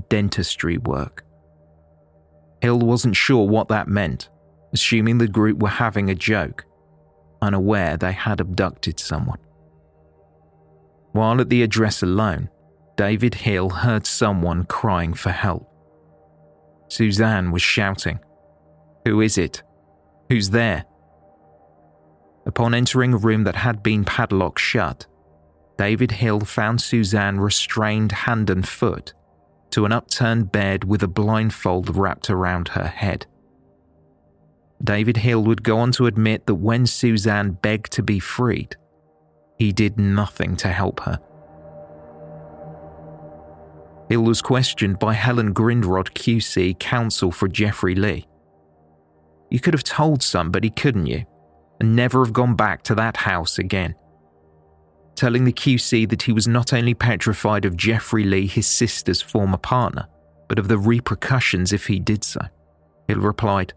[0.09, 1.24] dentistry work.
[2.62, 4.29] Hill wasn't sure what that meant,
[4.72, 6.64] assuming the group were having a joke,
[7.42, 9.40] unaware they had abducted someone.
[11.11, 12.50] While at the address alone,
[12.96, 15.68] David Hill heard someone crying for help.
[16.87, 18.20] Suzanne was shouting,
[19.05, 19.64] Who is it?
[20.29, 20.85] Who's there?
[22.46, 25.07] Upon entering a room that had been padlocked shut,
[25.81, 29.14] David Hill found Suzanne restrained hand and foot
[29.71, 33.25] to an upturned bed with a blindfold wrapped around her head.
[34.85, 38.77] David Hill would go on to admit that when Suzanne begged to be freed,
[39.59, 41.19] he did nothing to help her.
[44.11, 48.27] Hill was questioned by Helen Grindrod QC, counsel for Jeffrey Lee.
[49.49, 51.25] You could have told somebody, couldn't you?
[51.81, 53.95] And never have gone back to that house again.
[55.20, 59.59] Telling the QC that he was not only petrified of Jeffrey Lee, his sister's former
[59.59, 60.08] partner,
[60.48, 62.40] but of the repercussions if he did so.
[63.06, 63.75] Hill replied,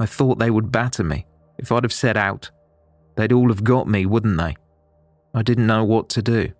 [0.00, 1.26] I thought they would batter me.
[1.58, 2.50] If I'd have set out,
[3.18, 4.56] they'd all have got me, wouldn't they?
[5.34, 6.54] I didn't know what to do.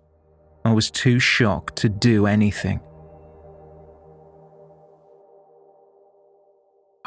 [0.63, 2.81] I was too shocked to do anything.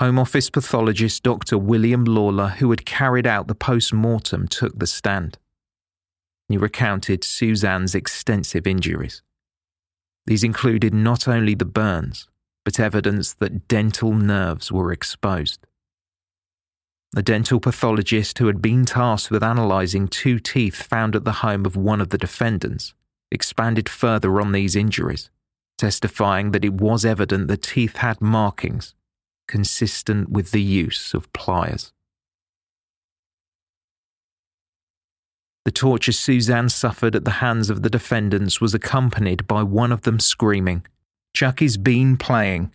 [0.00, 1.56] Home Office pathologist Dr.
[1.56, 5.38] William Lawler, who had carried out the post mortem, took the stand.
[6.48, 9.22] He recounted Suzanne's extensive injuries.
[10.26, 12.28] These included not only the burns,
[12.64, 15.66] but evidence that dental nerves were exposed.
[17.16, 21.64] A dental pathologist who had been tasked with analysing two teeth found at the home
[21.64, 22.92] of one of the defendants
[23.30, 25.30] expanded further on these injuries,
[25.78, 28.94] testifying that it was evident the teeth had markings
[29.48, 31.92] consistent with the use of pliers.
[35.66, 40.02] The torture Suzanne suffered at the hands of the defendants was accompanied by one of
[40.02, 40.86] them screaming,
[41.34, 42.72] Chucky's been playing.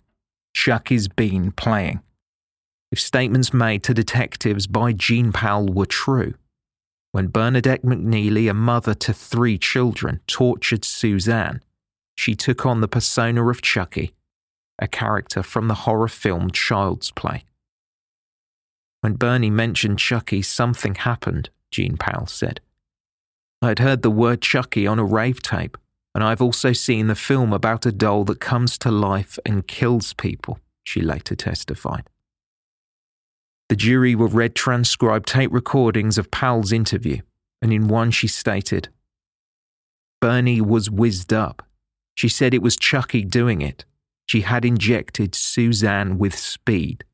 [0.54, 2.02] Chucky's been playing.
[2.90, 6.34] If statements made to detectives by Jean Powell were true,
[7.12, 11.62] when Bernadette McNeely, a mother to three children, tortured Suzanne,
[12.14, 14.12] she took on the persona of Chucky,
[14.78, 17.44] a character from the horror film Child's Play.
[19.00, 22.60] When Bernie mentioned Chucky, something happened, Jean Powell said.
[23.62, 25.78] I had heard the word Chucky on a rave tape,
[26.16, 30.14] and I've also seen the film about a doll that comes to life and kills
[30.14, 32.10] people, she later testified.
[33.68, 37.18] The jury were read transcribed tape recordings of Powell's interview,
[37.62, 38.88] and in one she stated,
[40.20, 41.64] Bernie was whizzed up.
[42.16, 43.84] She said it was Chucky doing it.
[44.26, 47.04] She had injected Suzanne with speed.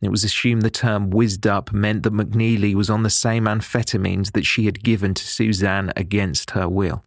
[0.00, 4.32] It was assumed the term whizzed up meant that McNeely was on the same amphetamines
[4.32, 7.04] that she had given to Suzanne against her will.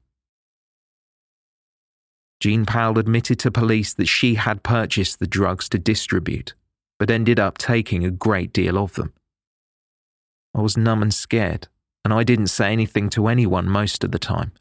[2.39, 6.53] Jean Powell admitted to police that she had purchased the drugs to distribute,
[6.99, 9.13] but ended up taking a great deal of them.
[10.53, 11.67] I was numb and scared,
[12.05, 14.51] and I didn't say anything to anyone most of the time.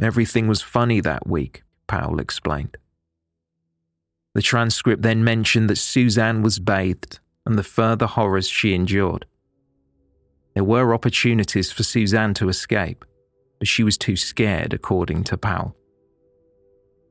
[0.00, 2.76] Everything was funny that week, Powell explained.
[4.34, 9.26] The transcript then mentioned that Suzanne was bathed and the further horrors she endured.
[10.54, 13.04] There were opportunities for Suzanne to escape,
[13.58, 15.76] but she was too scared, according to Powell.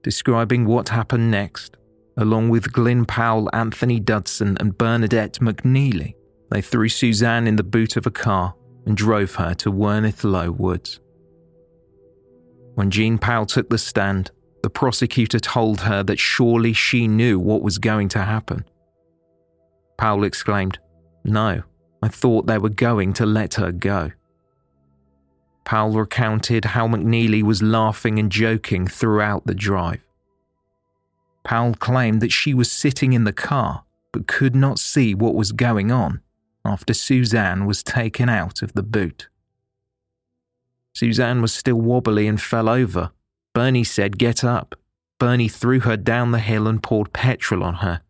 [0.04, 1.78] Describing what happened next,
[2.18, 6.16] along with Glyn Powell, Anthony Dudson, and Bernadette McNeely,
[6.52, 8.56] they threw Suzanne in the boot of a car
[8.86, 11.00] and drove her to Werneth Low Woods.
[12.76, 14.32] When Jean Powell took the stand,
[14.64, 18.66] the prosecutor told her that surely she knew what was going to happen.
[20.00, 20.80] Powell exclaimed,
[21.26, 21.64] No,
[22.02, 24.12] I thought they were going to let her go.
[25.66, 30.00] Powell recounted how McNeely was laughing and joking throughout the drive.
[31.44, 33.84] Powell claimed that she was sitting in the car
[34.14, 36.22] but could not see what was going on
[36.64, 39.28] after Suzanne was taken out of the boot.
[40.94, 43.12] Suzanne was still wobbly and fell over.
[43.54, 44.76] Bernie said, Get up.
[45.20, 48.02] Bernie threw her down the hill and poured petrol on her.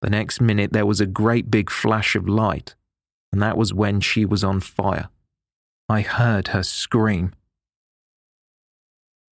[0.00, 2.74] The next minute, there was a great big flash of light,
[3.32, 5.08] and that was when she was on fire.
[5.88, 7.32] I heard her scream.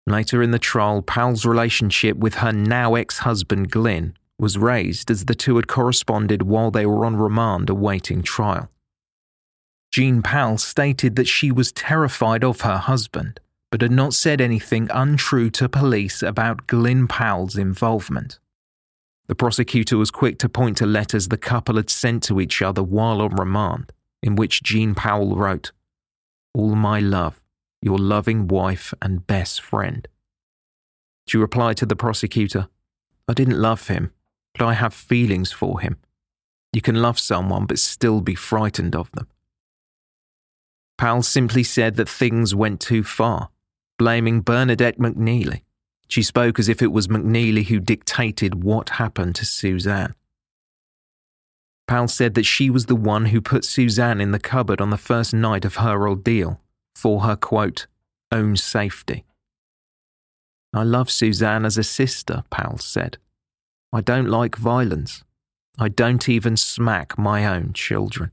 [0.07, 5.25] Later in the trial, Powell's relationship with her now ex husband Glyn was raised as
[5.25, 8.71] the two had corresponded while they were on remand awaiting trial.
[9.91, 13.41] Jean Powell stated that she was terrified of her husband,
[13.71, 18.39] but had not said anything untrue to police about Glyn Powell's involvement.
[19.29, 22.83] The prosecutor was quick to point to letters the couple had sent to each other
[22.83, 25.73] while on remand, in which Jean Powell wrote,
[26.55, 27.41] All my love,
[27.83, 30.07] your loving wife and best friend.
[31.27, 32.69] She replied to the prosecutor,
[33.29, 34.13] I didn't love him,
[34.55, 35.97] but I have feelings for him.
[36.73, 39.27] You can love someone but still be frightened of them.
[40.99, 43.51] Powell simply said that things went too far,
[43.99, 45.63] blaming Bernadette McNeely.
[46.09, 50.15] She spoke as if it was McNeely who dictated what happened to Suzanne.
[51.87, 54.97] Powell said that she was the one who put Suzanne in the cupboard on the
[54.97, 56.61] first night of her ordeal
[56.95, 57.87] for her, quote,
[58.33, 59.25] own safety.
[60.73, 63.19] I love Suzanne as a sister, Powell said.
[63.93, 65.25] I don't like violence.
[65.79, 68.33] I don't even smack my own children.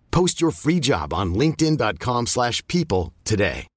[0.11, 3.67] Post your free job on linkedin.com/people slash people today.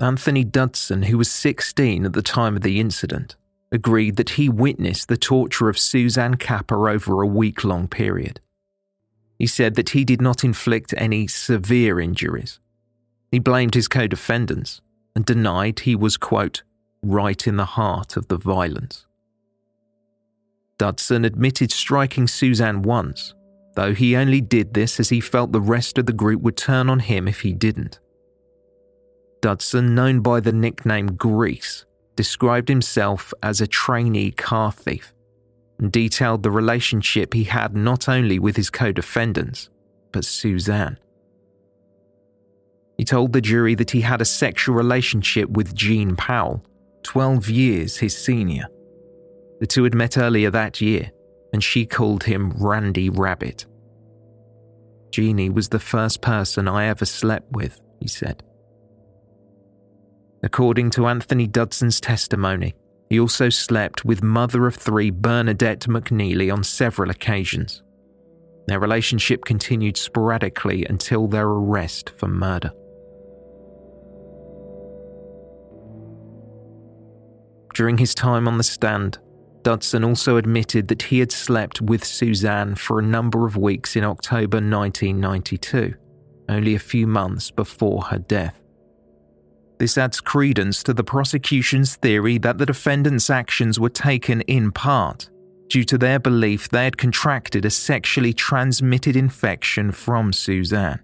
[0.00, 3.36] Anthony Dudson, who was 16 at the time of the incident,
[3.70, 8.40] agreed that he witnessed the torture of Suzanne Capper over a week long period.
[9.38, 12.60] He said that he did not inflict any severe injuries.
[13.30, 14.80] He blamed his co defendants
[15.14, 16.62] and denied he was, quote,
[17.02, 19.06] right in the heart of the violence.
[20.80, 23.34] Dudson admitted striking Suzanne once,
[23.76, 26.88] though he only did this as he felt the rest of the group would turn
[26.88, 28.00] on him if he didn't.
[29.42, 31.84] Dudson, known by the nickname Grease,
[32.16, 35.12] described himself as a trainee car thief
[35.78, 39.68] and detailed the relationship he had not only with his co defendants,
[40.12, 40.98] but Suzanne.
[42.96, 46.64] He told the jury that he had a sexual relationship with Jean Powell,
[47.02, 48.64] 12 years his senior.
[49.60, 51.10] The two had met earlier that year,
[51.52, 53.66] and she called him Randy Rabbit.
[55.12, 58.42] Jeannie was the first person I ever slept with, he said.
[60.42, 62.74] According to Anthony Dudson's testimony,
[63.10, 67.82] he also slept with mother of three Bernadette McNeely on several occasions.
[68.66, 72.72] Their relationship continued sporadically until their arrest for murder.
[77.74, 79.18] During his time on the stand,
[79.62, 84.04] Dudson also admitted that he had slept with Suzanne for a number of weeks in
[84.04, 85.94] October 1992,
[86.48, 88.60] only a few months before her death.
[89.78, 95.30] This adds credence to the prosecution's theory that the defendant's actions were taken in part
[95.68, 101.00] due to their belief they had contracted a sexually transmitted infection from Suzanne.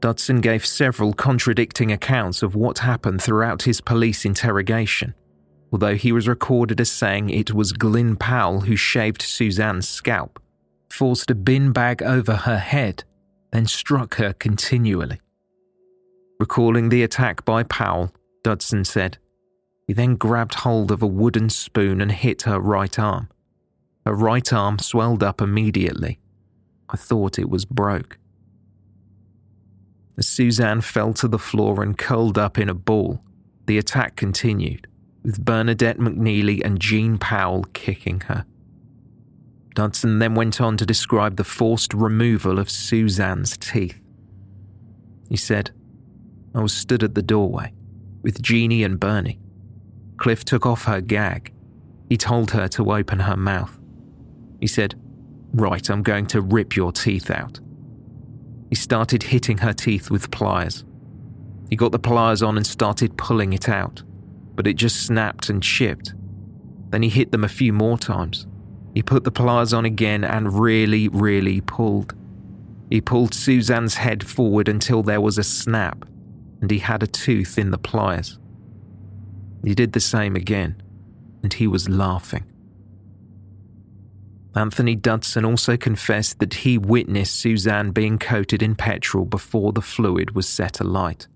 [0.00, 5.14] Dudson gave several contradicting accounts of what happened throughout his police interrogation,
[5.72, 10.40] although he was recorded as saying it was Glyn Powell who shaved Suzanne's scalp,
[10.90, 13.04] forced a bin bag over her head,
[13.52, 15.20] then struck her continually.
[16.40, 18.14] Recalling the attack by Powell,
[18.44, 19.18] Dudson said,
[19.86, 23.28] He then grabbed hold of a wooden spoon and hit her right arm.
[24.06, 26.20] Her right arm swelled up immediately.
[26.88, 28.18] I thought it was broke.
[30.16, 33.20] As Suzanne fell to the floor and curled up in a ball,
[33.66, 34.87] the attack continued,
[35.28, 38.46] with Bernadette McNeely and Jean Powell kicking her.
[39.74, 44.00] Dudson then went on to describe the forced removal of Suzanne's teeth.
[45.28, 45.70] He said,
[46.54, 47.74] I was stood at the doorway
[48.22, 49.38] with Jeannie and Bernie.
[50.16, 51.52] Cliff took off her gag.
[52.08, 53.78] He told her to open her mouth.
[54.62, 54.94] He said,
[55.52, 57.60] Right, I'm going to rip your teeth out.
[58.70, 60.86] He started hitting her teeth with pliers.
[61.68, 64.02] He got the pliers on and started pulling it out,
[64.58, 66.14] but it just snapped and chipped.
[66.90, 68.48] Then he hit them a few more times.
[68.92, 72.12] He put the pliers on again and really, really pulled.
[72.90, 76.04] He pulled Suzanne's head forward until there was a snap
[76.60, 78.40] and he had a tooth in the pliers.
[79.64, 80.82] He did the same again,
[81.44, 82.44] and he was laughing.
[84.56, 90.34] Anthony Dudson also confessed that he witnessed Suzanne being coated in petrol before the fluid
[90.34, 91.28] was set alight,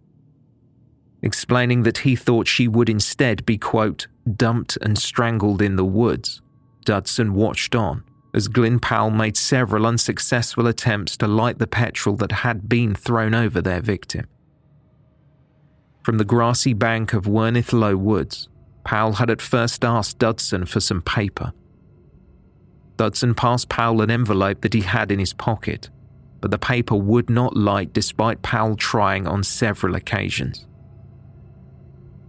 [1.22, 4.06] explaining that he thought she would instead be, quote,
[4.36, 6.42] dumped and strangled in the woods.
[6.84, 8.04] Dudson watched on
[8.34, 13.34] as Glyn Powell made several unsuccessful attempts to light the petrol that had been thrown
[13.34, 14.26] over their victim.
[16.02, 18.48] From the grassy bank of Werneth Low Woods,
[18.84, 21.52] Powell had at first asked Dudson for some paper.
[22.96, 25.90] Dudson passed Powell an envelope that he had in his pocket,
[26.40, 30.66] but the paper would not light despite Powell trying on several occasions.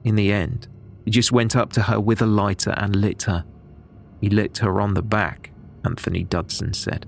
[0.04, 0.68] In the end,
[1.06, 3.45] he just went up to her with a lighter and lit her.
[4.22, 5.51] He lit her on the back
[5.86, 7.06] Anthony Dudson said.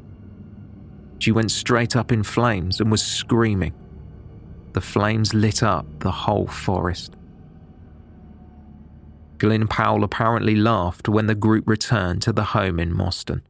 [1.19, 3.73] She went straight up in flames and was screaming.
[4.73, 7.15] The flames lit up the whole forest.
[9.37, 13.41] Glyn Powell apparently laughed when the group returned to the home in Moston.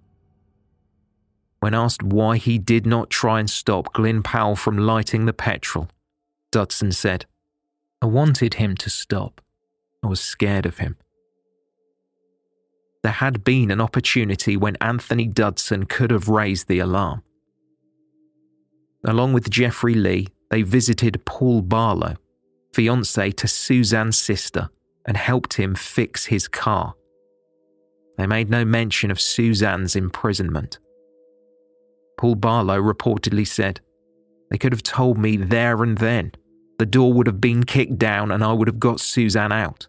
[1.60, 5.88] When asked why he did not try and stop Glyn Powell from lighting the petrol,
[6.52, 7.26] Dudson said,
[8.06, 9.42] I wanted him to stop.
[10.04, 10.98] I was scared of him
[13.06, 17.22] there had been an opportunity when Anthony Dudson could have raised the alarm.
[19.04, 22.16] Along with Jeffrey Lee, they visited Paul Barlow,
[22.74, 24.70] fiance to Suzanne's sister,
[25.06, 26.96] and helped him fix his car.
[28.18, 30.80] They made no mention of Suzanne's imprisonment.
[32.18, 33.82] Paul Barlow reportedly said,
[34.50, 36.32] They could have told me there and then.
[36.78, 39.88] The door would have been kicked down and I would have got Suzanne out.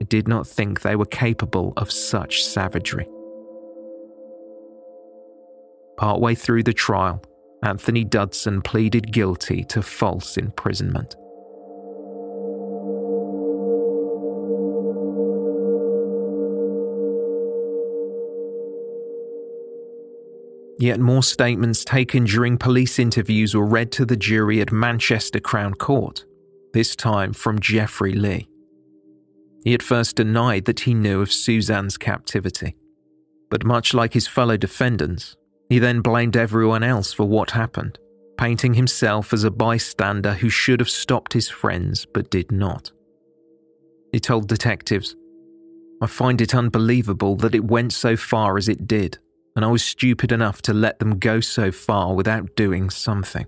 [0.00, 3.08] I did not think they were capable of such savagery.
[5.96, 7.22] Partway through the trial,
[7.62, 11.16] Anthony Dudson pleaded guilty to false imprisonment.
[20.78, 25.74] Yet more statements taken during police interviews were read to the jury at Manchester Crown
[25.74, 26.24] Court,
[26.74, 28.48] this time from Jeffrey Lee.
[29.64, 32.76] He at first denied that he knew of Suzanne's captivity.
[33.50, 35.34] But much like his fellow defendants,
[35.68, 37.98] he then blamed everyone else for what happened,
[38.36, 42.92] painting himself as a bystander who should have stopped his friends but did not.
[44.12, 45.16] He told detectives,
[46.02, 49.18] I find it unbelievable that it went so far as it did,
[49.56, 53.46] and I was stupid enough to let them go so far without doing something.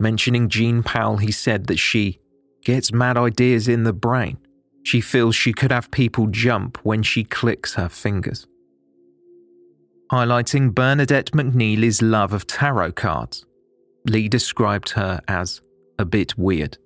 [0.00, 2.18] Mentioning Jean Powell, he said that she
[2.64, 4.38] gets mad ideas in the brain
[4.84, 8.46] she feels she could have people jump when she clicks her fingers.
[10.12, 13.46] Highlighting Bernadette McNeely's love of tarot cards,
[14.06, 15.62] Lee described her as
[15.98, 16.76] a bit weird.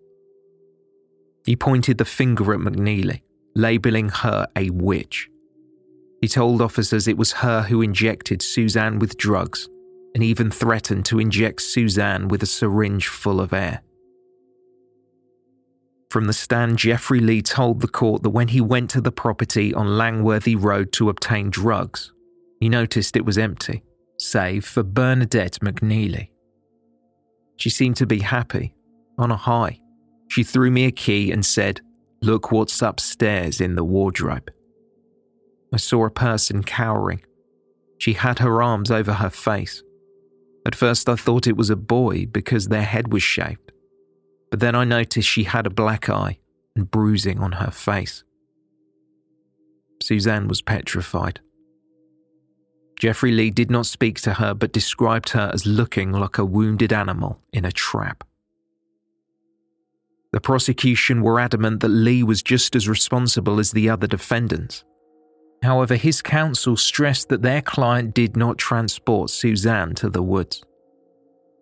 [1.44, 3.22] He pointed the finger at McNeely,
[3.56, 5.28] labelling her a witch.
[6.20, 9.68] He told officers it was her who injected Suzanne with drugs
[10.14, 13.82] and even threatened to inject Suzanne with a syringe full of air.
[16.10, 19.74] From the stand, Jeffrey Lee told the court that when he went to the property
[19.74, 22.12] on Langworthy Road to obtain drugs,
[22.60, 23.82] he noticed it was empty,
[24.18, 26.30] save for Bernadette McNeely.
[27.56, 28.74] She seemed to be happy,
[29.18, 29.80] on a high.
[30.28, 31.80] She threw me a key and said,
[32.22, 34.50] Look what's upstairs in the wardrobe.
[35.72, 37.22] I saw a person cowering.
[37.98, 39.82] She had her arms over her face.
[40.66, 43.68] At first, I thought it was a boy because their head was shaved
[44.50, 46.38] but then I noticed she had a black eye
[46.74, 48.24] and bruising on her face.
[50.02, 51.40] Suzanne was petrified.
[52.98, 56.92] Jeffrey Lee did not speak to her but described her as looking like a wounded
[56.92, 58.24] animal in a trap.
[60.32, 64.84] The prosecution were adamant that Lee was just as responsible as the other defendants.
[65.62, 70.62] However, his counsel stressed that their client did not transport Suzanne to the woods.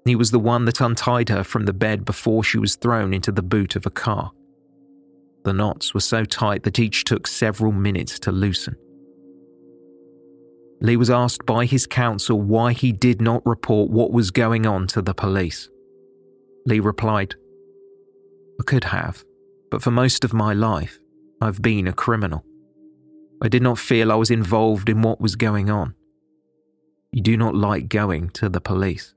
[0.04, 3.32] He was the one that untied her from the bed before she was thrown into
[3.32, 4.32] the boot of a car.
[5.44, 8.76] The knots were so tight that each took several minutes to loosen.
[10.80, 14.86] Lee was asked by his counsel why he did not report what was going on
[14.88, 15.70] to the police.
[16.66, 17.34] Lee replied,
[18.60, 19.24] I could have,
[19.70, 20.98] but for most of my life,
[21.40, 22.44] I've been a criminal.
[23.42, 25.94] I did not feel I was involved in what was going on.
[27.12, 29.14] You do not like going to the police.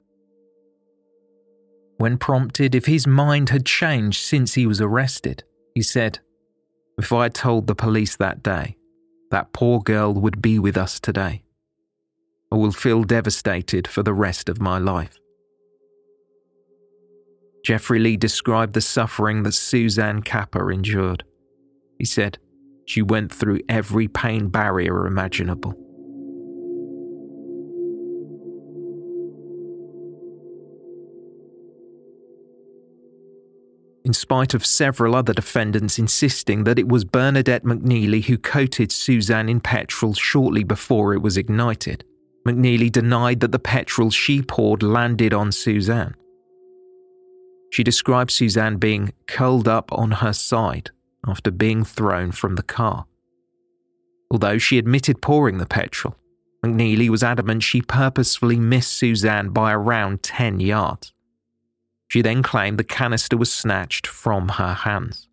[1.97, 5.43] When prompted if his mind had changed since he was arrested,
[5.76, 6.20] he said,
[6.97, 8.78] If I had told the police that day,
[9.32, 11.43] that poor girl would be with us today.
[12.51, 15.17] I will feel devastated for the rest of my life.
[17.63, 21.24] Jeffrey Lee described the suffering that Suzanne Capper endured.
[21.97, 22.39] He said,
[22.90, 25.76] She went through every pain barrier imaginable.
[34.06, 39.50] in spite of several other defendants insisting that it was Bernadette McNeely who coated Suzanne
[39.50, 42.04] in petrol shortly before it was ignited.
[42.48, 46.16] McNeely denied that the petrol she poured landed on Suzanne.
[47.72, 50.90] She described Suzanne being curled up on her side
[51.28, 53.05] after being thrown from the car.
[54.32, 56.15] Although she admitted pouring the petrol,
[56.63, 61.13] McNeely was adamant she purposefully missed Suzanne by around 10 yards.
[62.09, 65.28] She then claimed the canister was snatched from her hands.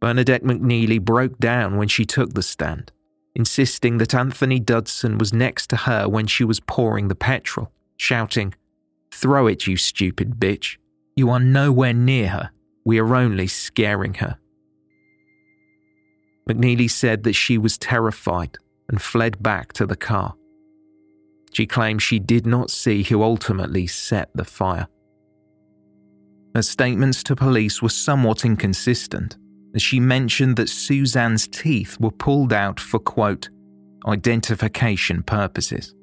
[0.00, 2.92] Bernadette McNeely broke down when she took the stand,
[3.34, 8.54] insisting that Anthony Dudson was next to her when she was pouring the petrol, shouting,
[9.12, 10.76] Throw it, you stupid bitch.
[11.14, 12.50] You are nowhere near her.
[12.84, 14.38] We are only scaring her.
[16.48, 18.58] McNeely said that she was terrified
[18.88, 20.34] and fled back to the car.
[21.52, 24.88] She claimed she did not see who ultimately set the fire.
[26.54, 29.36] Her statements to police were somewhat inconsistent,
[29.74, 33.48] as she mentioned that Suzanne's teeth were pulled out for, quote,
[34.06, 35.94] identification purposes.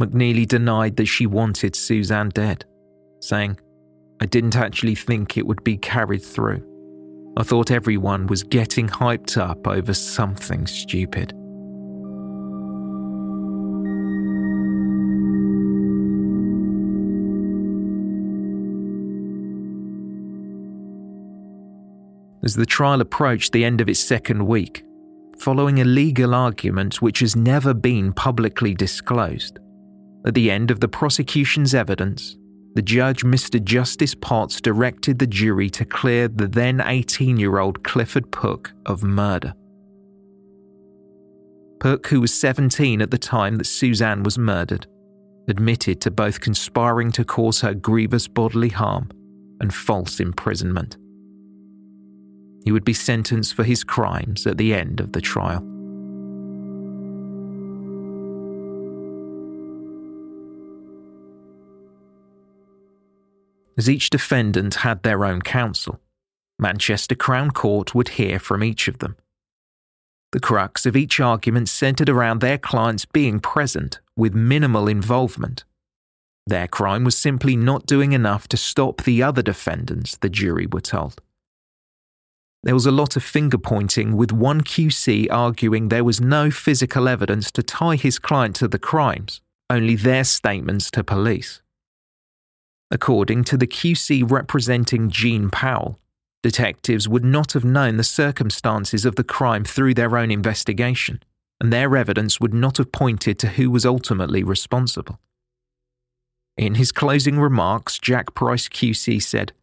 [0.00, 2.64] McNeely denied that she wanted Suzanne dead,
[3.20, 3.58] saying,
[4.22, 6.62] I didn't actually think it would be carried through.
[7.36, 11.32] I thought everyone was getting hyped up over something stupid.
[22.44, 24.84] as the trial approached the end of its second week,
[25.38, 29.58] following a legal argument which has never been publicly disclosed.
[30.26, 32.36] At the end of the prosecution's evidence,
[32.74, 33.62] the judge, Mr.
[33.62, 39.02] Justice Potts, directed the jury to clear the then 18 year old Clifford Pook of
[39.02, 39.54] murder.
[41.80, 44.86] Pook, who was 17 at the time that Suzanne was murdered,
[45.48, 49.10] admitted to both conspiring to cause her grievous bodily harm
[49.60, 50.96] and false imprisonment.
[52.64, 55.71] He would be sentenced for his crimes at the end of the trial.
[63.76, 66.00] As each defendant had their own counsel,
[66.58, 69.16] Manchester Crown Court would hear from each of them.
[70.32, 75.64] The crux of each argument centered around their clients being present with minimal involvement.
[76.46, 80.80] Their crime was simply not doing enough to stop the other defendants, the jury were
[80.80, 81.20] told.
[82.64, 87.08] There was a lot of finger pointing, with one QC arguing there was no physical
[87.08, 91.60] evidence to tie his client to the crimes, only their statements to police.
[92.92, 95.98] According to the QC representing Jean Powell,
[96.42, 101.22] detectives would not have known the circumstances of the crime through their own investigation,
[101.58, 105.18] and their evidence would not have pointed to who was ultimately responsible.
[106.58, 109.54] In his closing remarks, Jack Price QC said,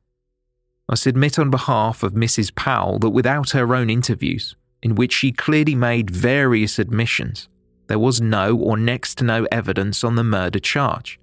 [0.90, 2.56] I submit on behalf of Mrs.
[2.56, 7.48] Powell that without her own interviews, in which she clearly made various admissions,
[7.86, 11.20] there was no or next to no evidence on the murder charge.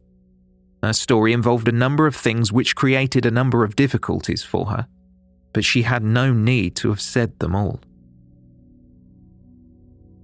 [0.82, 4.86] Her story involved a number of things which created a number of difficulties for her,
[5.52, 7.80] but she had no need to have said them all.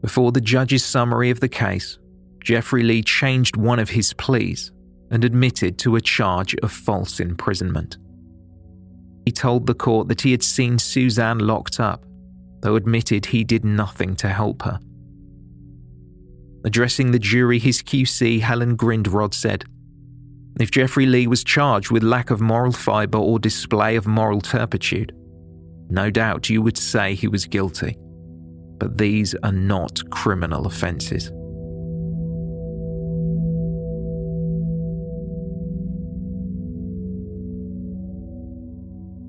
[0.03, 1.99] Before the judge's summary of the case,
[2.43, 4.73] Jeffrey Lee changed one of his pleas
[5.11, 7.99] and admitted to a charge of false imprisonment.
[9.25, 12.05] He told the court that he had seen Suzanne locked up,
[12.61, 14.81] though admitted he did nothing to help her.
[16.65, 19.65] Addressing the jury, his QC, Helen Grindrod, said,
[20.61, 25.13] If Jeffrey Lee was charged with lack of moral fibre or display of moral turpitude,
[25.89, 27.97] no doubt you would say he was guilty.
[28.79, 31.31] But these are not criminal offences.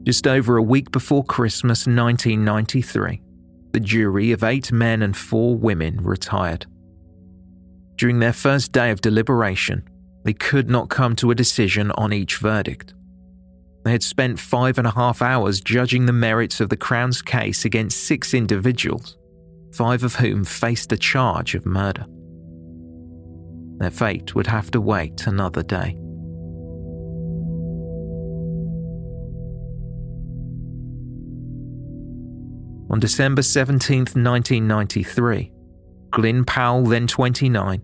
[0.05, 3.21] Just over a week before Christmas 1993,
[3.71, 6.65] the jury of eight men and four women retired.
[7.95, 9.87] During their first day of deliberation,
[10.23, 12.93] they could not come to a decision on each verdict.
[13.83, 17.65] They had spent five and a half hours judging the merits of the Crown's case
[17.65, 19.17] against six individuals,
[19.73, 22.05] five of whom faced a charge of murder.
[23.79, 25.97] Their fate would have to wait another day.
[32.89, 35.51] On December 17, 1993,
[36.11, 37.81] Glyn Powell, then 29,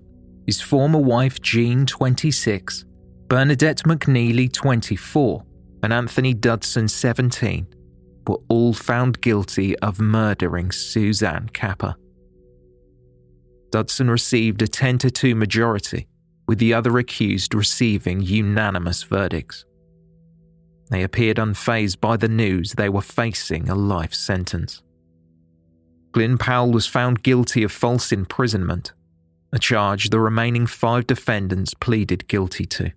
[0.50, 2.84] his former wife Jean, 26,
[3.28, 5.46] Bernadette McNeely, 24,
[5.84, 7.68] and Anthony Dudson, 17,
[8.28, 11.94] were all found guilty of murdering Suzanne Capper.
[13.70, 16.08] Dudson received a 10 to 2 majority,
[16.48, 19.66] with the other accused receiving unanimous verdicts.
[20.90, 24.82] They appeared unfazed by the news they were facing a life sentence.
[26.12, 28.94] Glyn Powell was found guilty of false imprisonment,
[29.52, 32.92] a charge the remaining five defendants pleaded guilty to.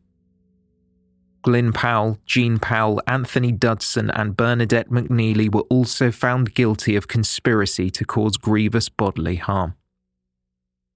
[1.43, 7.91] Glyn Powell, Jean Powell, Anthony Dudson, and Bernadette McNeely were also found guilty of conspiracy
[7.91, 9.75] to cause grievous bodily harm.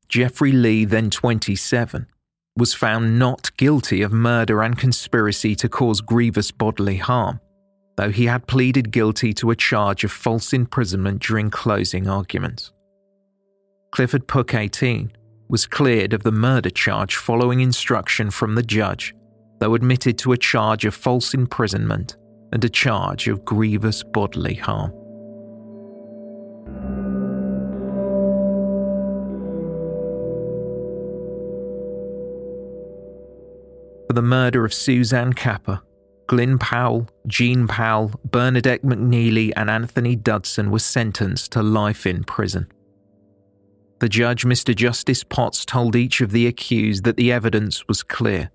[0.09, 2.07] Jeffrey Lee, then 27,
[2.57, 7.41] was found not guilty of murder and conspiracy to cause grievous bodily harm,
[7.97, 12.73] though he had pleaded guilty to a charge of false imprisonment during closing arguments.
[13.91, 15.11] Clifford Pook, 18,
[15.49, 19.14] was cleared of the murder charge following instruction from the judge,
[19.61, 22.16] though admitted to a charge of false imprisonment
[22.53, 24.92] and a charge of grievous bodily harm.
[34.07, 35.80] for the murder of Suzanne Capper,
[36.28, 42.68] Glyn Powell, Jean Powell, Bernadette McNeely, and Anthony Dudson were sentenced to life in prison.
[43.99, 44.74] The judge, Mr.
[44.74, 48.51] Justice Potts, told each of the accused that the evidence was clear.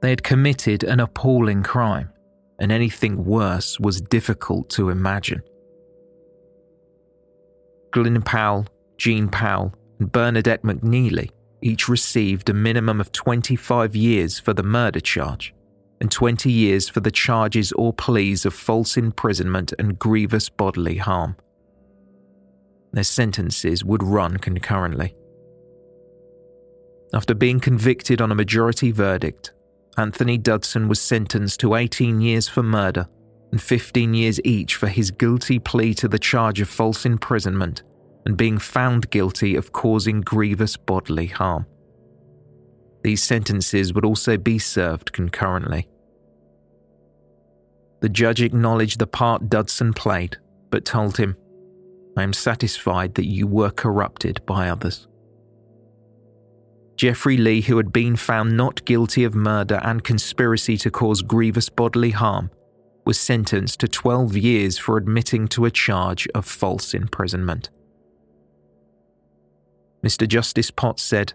[0.00, 2.10] They had committed an appalling crime,
[2.58, 5.42] and anything worse was difficult to imagine.
[7.90, 8.66] Glyn Powell,
[8.96, 11.30] Jean Powell, and Bernadette McNeely
[11.60, 15.54] each received a minimum of 25 years for the murder charge
[16.00, 21.36] and 20 years for the charges or pleas of false imprisonment and grievous bodily harm.
[22.92, 25.14] Their sentences would run concurrently.
[27.14, 29.52] After being convicted on a majority verdict,
[29.96, 33.08] Anthony Dudson was sentenced to 18 years for murder
[33.50, 37.82] and 15 years each for his guilty plea to the charge of false imprisonment
[38.26, 41.66] and being found guilty of causing grievous bodily harm.
[43.02, 45.88] These sentences would also be served concurrently.
[48.00, 50.36] The judge acknowledged the part Dudson played,
[50.70, 51.36] but told him,
[52.18, 55.06] I am satisfied that you were corrupted by others.
[56.96, 61.68] Jeffrey Lee, who had been found not guilty of murder and conspiracy to cause grievous
[61.68, 62.50] bodily harm,
[63.06, 67.70] was sentenced to 12 years for admitting to a charge of false imprisonment.
[70.04, 70.26] Mr.
[70.26, 71.34] Justice Potts said,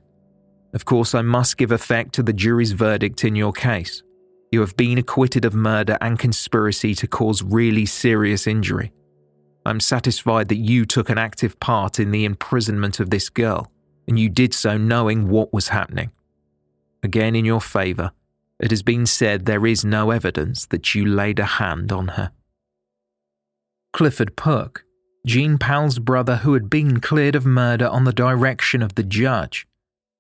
[0.73, 4.03] Of course, I must give effect to the jury's verdict in your case.
[4.51, 8.91] You have been acquitted of murder and conspiracy to cause really serious injury.
[9.65, 13.71] I'm satisfied that you took an active part in the imprisonment of this girl,
[14.07, 16.11] and you did so knowing what was happening.
[17.01, 18.11] Again, in your favour,
[18.59, 22.31] it has been said there is no evidence that you laid a hand on her.
[23.93, 24.85] Clifford Pook,
[25.25, 29.67] Jean Powell's brother, who had been cleared of murder on the direction of the judge,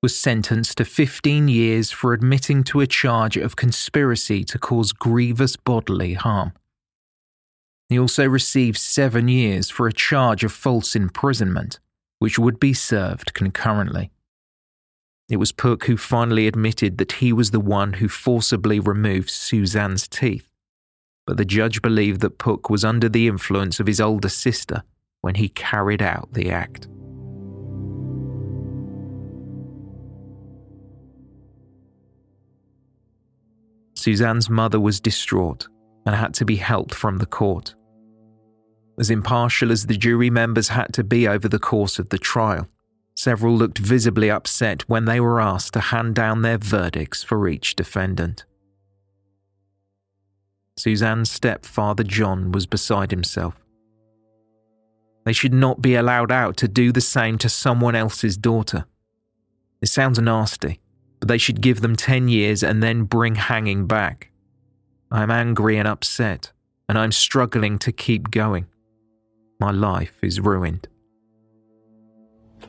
[0.01, 5.55] was sentenced to 15 years for admitting to a charge of conspiracy to cause grievous
[5.55, 6.53] bodily harm.
[7.93, 11.79] He also received seven years for a charge of false imprisonment,
[12.17, 14.09] which would be served concurrently.
[15.29, 20.07] It was Pook who finally admitted that he was the one who forcibly removed Suzanne's
[20.07, 20.49] teeth,
[21.27, 24.81] but the judge believed that Pook was under the influence of his older sister
[25.21, 26.87] when he carried out the act.
[33.93, 35.67] Suzanne's mother was distraught
[36.07, 37.75] and had to be helped from the court.
[38.99, 42.67] As impartial as the jury members had to be over the course of the trial,
[43.15, 47.75] several looked visibly upset when they were asked to hand down their verdicts for each
[47.75, 48.45] defendant.
[50.77, 53.59] Suzanne's stepfather John was beside himself.
[55.25, 58.85] They should not be allowed out to do the same to someone else's daughter.
[59.81, 60.79] It sounds nasty,
[61.19, 64.31] but they should give them 10 years and then bring hanging back.
[65.11, 66.51] I am angry and upset,
[66.89, 68.67] and I'm struggling to keep going.
[69.63, 70.89] My life is ruined.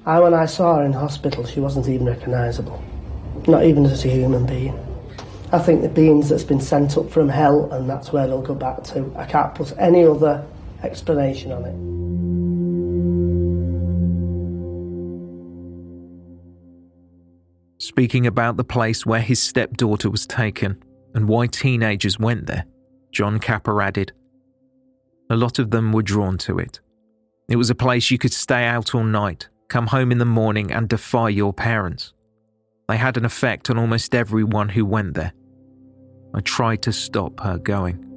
[0.06, 2.80] I, when I saw her in hospital, she wasn't even recognisable,
[3.48, 4.78] not even as a human being.
[5.50, 8.54] I think the beings that's been sent up from hell, and that's where they'll go
[8.54, 9.12] back to.
[9.16, 10.46] I can't put any other
[10.84, 11.74] explanation on it.
[17.82, 20.80] Speaking about the place where his stepdaughter was taken
[21.12, 22.66] and why teenagers went there,
[23.10, 24.12] John Capper added,
[25.28, 26.78] A lot of them were drawn to it.
[27.48, 30.72] It was a place you could stay out all night, come home in the morning,
[30.72, 32.12] and defy your parents.
[32.88, 35.32] They had an effect on almost everyone who went there.
[36.34, 38.10] I tried to stop her going.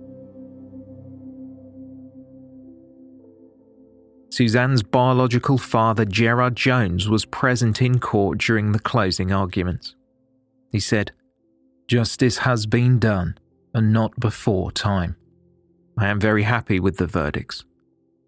[4.29, 9.95] Suzanne's biological father, Gerard Jones, was present in court during the closing arguments.
[10.71, 11.11] He said,
[11.87, 13.37] Justice has been done,
[13.73, 15.15] and not before time.
[15.97, 17.63] I am very happy with the verdicts.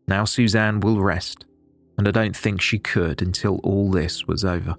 [0.09, 1.45] Now Suzanne will rest,
[1.95, 4.75] and I don't think she could until all this was over.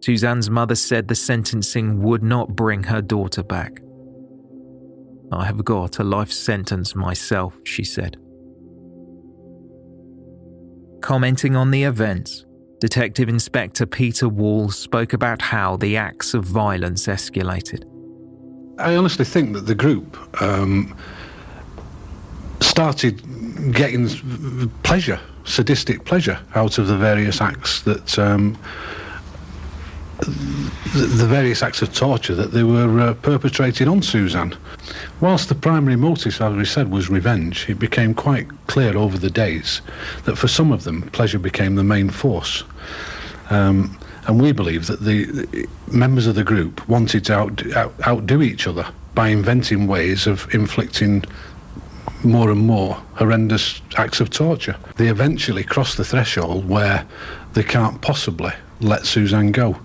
[0.00, 3.80] Suzanne's mother said the sentencing would not bring her daughter back.
[5.30, 8.16] I have got a life sentence myself, she said.
[11.00, 12.44] Commenting on the events,
[12.80, 17.84] Detective Inspector Peter Wall spoke about how the acts of violence escalated.
[18.80, 20.96] I honestly think that the group um,
[22.76, 24.06] started getting
[24.82, 28.54] pleasure, sadistic pleasure, out of the various acts that um,
[30.18, 34.54] the various acts of torture that they were uh, perpetrating on Suzanne.
[35.22, 39.30] Whilst the primary motive, as we said, was revenge, it became quite clear over the
[39.30, 39.80] days
[40.24, 42.62] that for some of them, pleasure became the main force.
[43.48, 47.94] Um, and we believe that the, the, members of the group wanted to out, out,
[48.06, 51.24] outdo each other by inventing ways of inflicting
[52.26, 54.76] more and more horrendous acts of torture.
[54.96, 57.06] They eventually cross the threshold where
[57.54, 59.78] they can't possibly let Suzanne go.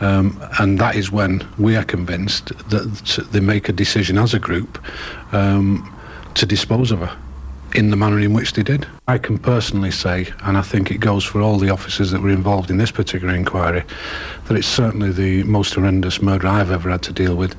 [0.00, 4.38] Um, and that is when we are convinced that they make a decision as a
[4.38, 4.82] group
[5.32, 5.94] um,
[6.34, 7.18] to dispose of her
[7.74, 8.86] in the manner in which they did.
[9.06, 12.30] I can personally say, and I think it goes for all the officers that were
[12.30, 13.84] involved in this particular inquiry,
[14.46, 17.54] that it's certainly the most horrendous murder I've ever had to deal with,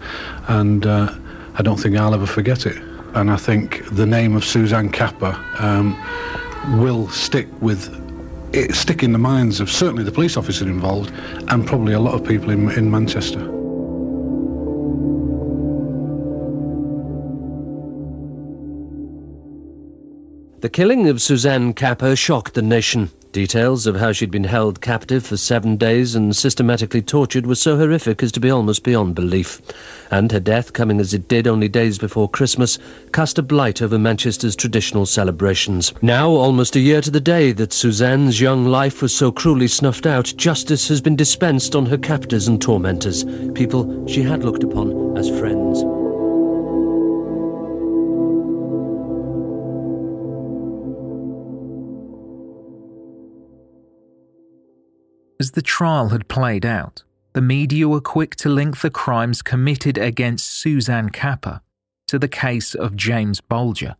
[0.47, 1.13] and uh,
[1.55, 2.88] I don't think I'll ever forget it.
[3.15, 5.97] And I think the name of Suzanne Capper um,
[6.79, 7.95] will stick with
[8.53, 11.11] it stick in the minds of certainly the police officer involved
[11.49, 13.39] and probably a lot of people in, in Manchester.
[20.61, 23.09] The killing of Suzanne Capper shocked the nation.
[23.31, 27.77] Details of how she'd been held captive for seven days and systematically tortured were so
[27.77, 29.61] horrific as to be almost beyond belief.
[30.09, 32.79] And her death, coming as it did only days before Christmas,
[33.13, 35.93] cast a blight over Manchester's traditional celebrations.
[36.01, 40.07] Now, almost a year to the day that Suzanne's young life was so cruelly snuffed
[40.07, 43.23] out, justice has been dispensed on her captors and tormentors,
[43.53, 45.98] people she had looked upon as friends.
[55.41, 59.97] As the trial had played out, the media were quick to link the crimes committed
[59.97, 61.61] against Suzanne Capper
[62.07, 63.95] to the case of James Bulger,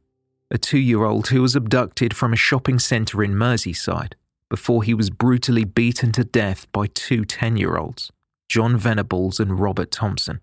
[0.52, 4.14] a two year old who was abducted from a shopping centre in Merseyside
[4.50, 8.12] before he was brutally beaten to death by two 10 year olds,
[8.50, 10.42] John Venables and Robert Thompson.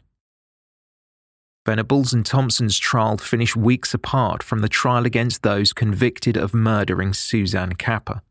[1.67, 7.13] Venables and Thompson's trial finished weeks apart from the trial against those convicted of murdering
[7.13, 8.23] Suzanne Capper.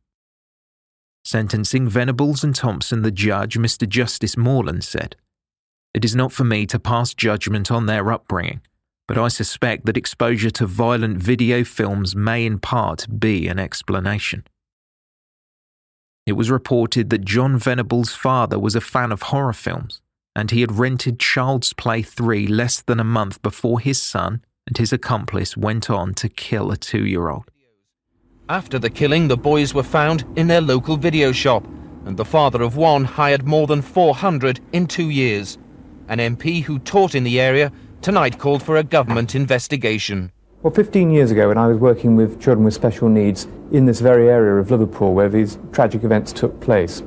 [1.26, 3.90] Sentencing Venables and Thompson, the judge, Mr.
[3.90, 5.16] Justice Morland, said,
[5.92, 8.62] It is not for me to pass judgment on their upbringing,
[9.08, 14.46] but I suspect that exposure to violent video films may in part be an explanation.
[16.28, 20.02] It was reported that John Venables' father was a fan of horror films,
[20.36, 24.78] and he had rented Child's Play 3 less than a month before his son and
[24.78, 27.50] his accomplice went on to kill a two year old.
[28.48, 31.66] After the killing, the boys were found in their local video shop,
[32.06, 35.58] and the father of one hired more than 400 in two years.
[36.10, 37.72] An MP who taught in the area
[38.04, 40.32] tonight called for a government investigation.
[40.62, 44.00] Well, 15 years ago, when I was working with children with special needs in this
[44.00, 47.02] very area of Liverpool where these tragic events took place,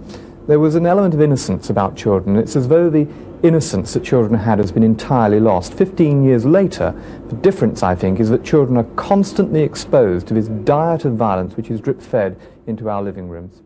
[0.49, 2.35] there was an element of innocence about children.
[2.35, 3.07] It's as though the
[3.43, 5.75] innocence that children had has been entirely lost.
[5.75, 6.95] Fifteen years later,
[7.29, 11.57] the difference, I think, is that children are constantly exposed to this diet of violence
[11.57, 13.63] which is drip fed into our living rooms.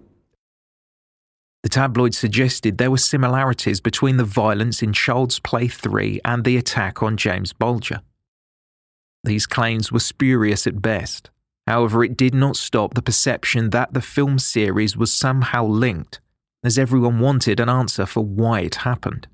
[1.62, 6.56] The tabloid suggested there were similarities between the violence in Child's Play 3 and the
[6.56, 8.00] attack on James Bulger.
[9.22, 11.30] These claims were spurious at best.
[11.68, 16.20] However, it did not stop the perception that the film series was somehow linked,
[16.64, 19.28] as everyone wanted an answer for why it happened.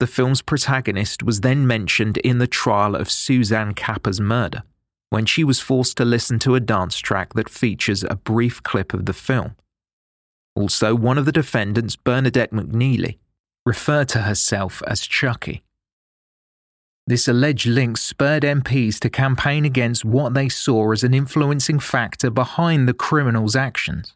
[0.00, 4.62] The film's protagonist was then mentioned in the trial of Suzanne Capper's murder,
[5.10, 8.92] when she was forced to listen to a dance track that features a brief clip
[8.92, 9.54] of the film.
[10.56, 13.18] Also, one of the defendants, Bernadette McNeely,
[13.64, 15.62] referred to herself as Chucky.
[17.06, 22.30] This alleged link spurred MPs to campaign against what they saw as an influencing factor
[22.30, 24.14] behind the criminal's actions,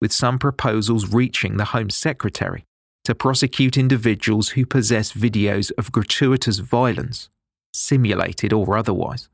[0.00, 2.64] with some proposals reaching the Home Secretary
[3.04, 7.28] to prosecute individuals who possess videos of gratuitous violence,
[7.72, 9.28] simulated or otherwise.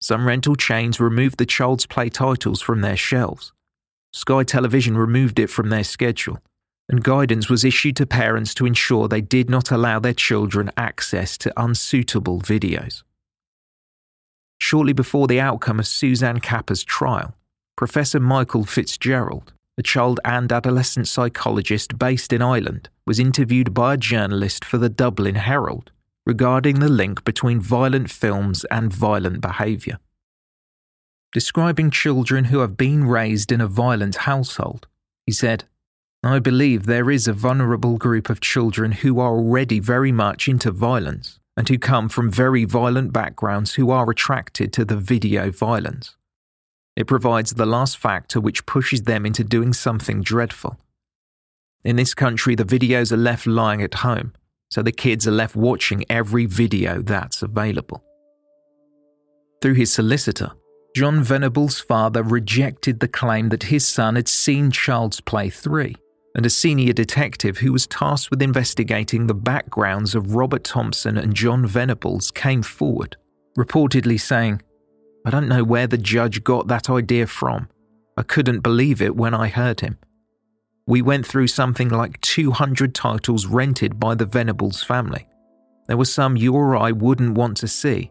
[0.00, 3.52] Some rental chains removed the Child's Play titles from their shelves.
[4.12, 6.38] Sky Television removed it from their schedule,
[6.88, 11.38] and guidance was issued to parents to ensure they did not allow their children access
[11.38, 13.02] to unsuitable videos.
[14.58, 17.34] Shortly before the outcome of Suzanne Capper's trial,
[17.76, 23.98] Professor Michael Fitzgerald, a child and adolescent psychologist based in Ireland, was interviewed by a
[23.98, 25.90] journalist for the Dublin Herald
[26.26, 29.98] regarding the link between violent films and violent behaviour.
[31.32, 34.86] Describing children who have been raised in a violent household,
[35.26, 35.64] he said,
[36.22, 40.70] I believe there is a vulnerable group of children who are already very much into
[40.70, 46.16] violence and who come from very violent backgrounds who are attracted to the video violence.
[46.96, 50.78] It provides the last factor which pushes them into doing something dreadful.
[51.84, 54.32] In this country, the videos are left lying at home,
[54.70, 58.02] so the kids are left watching every video that's available.
[59.60, 60.52] Through his solicitor,
[60.94, 65.96] John Venables' father rejected the claim that his son had seen Child's Play 3,
[66.36, 71.34] and a senior detective who was tasked with investigating the backgrounds of Robert Thompson and
[71.34, 73.16] John Venables came forward,
[73.58, 74.62] reportedly saying,
[75.24, 77.68] I don't know where the judge got that idea from.
[78.16, 79.98] I couldn't believe it when I heard him.
[80.86, 85.26] We went through something like 200 titles rented by the Venables family.
[85.88, 88.10] There were some you or I wouldn't want to see,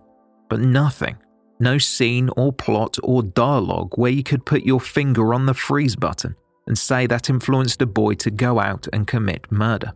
[0.50, 1.18] but nothing,
[1.60, 5.96] no scene or plot or dialogue where you could put your finger on the freeze
[5.96, 6.36] button
[6.68, 9.94] and say that influenced a boy to go out and commit murder.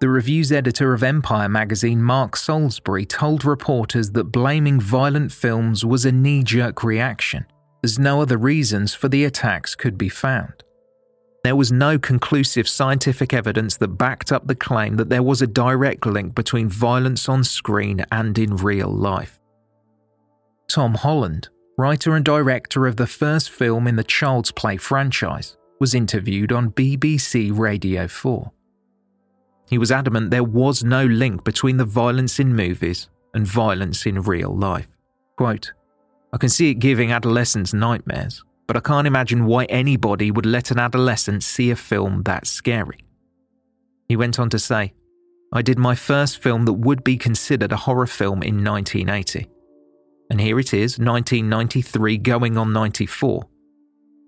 [0.00, 6.06] The reviews editor of Empire magazine, Mark Salisbury, told reporters that blaming violent films was
[6.06, 7.44] a knee jerk reaction,
[7.84, 10.64] as no other reasons for the attacks could be found.
[11.44, 15.46] There was no conclusive scientific evidence that backed up the claim that there was a
[15.46, 19.38] direct link between violence on screen and in real life.
[20.66, 25.94] Tom Holland, writer and director of the first film in the Child's Play franchise, was
[25.94, 28.50] interviewed on BBC Radio 4.
[29.70, 34.20] He was adamant there was no link between the violence in movies and violence in
[34.20, 34.88] real life.
[35.36, 35.72] Quote,
[36.32, 40.72] I can see it giving adolescents nightmares, but I can't imagine why anybody would let
[40.72, 43.04] an adolescent see a film that scary.
[44.08, 44.92] He went on to say,
[45.52, 49.48] I did my first film that would be considered a horror film in 1980.
[50.30, 53.48] And here it is, 1993 going on 94.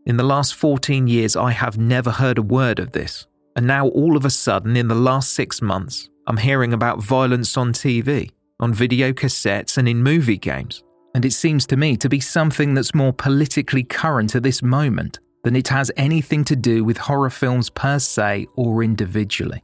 [0.06, 3.26] In the last 14 years, I have never heard a word of this.
[3.56, 7.56] And now, all of a sudden, in the last six months, I'm hearing about violence
[7.56, 8.30] on TV,
[8.60, 10.82] on video cassettes, and in movie games.
[11.14, 15.18] And it seems to me to be something that's more politically current at this moment
[15.44, 19.62] than it has anything to do with horror films per se or individually.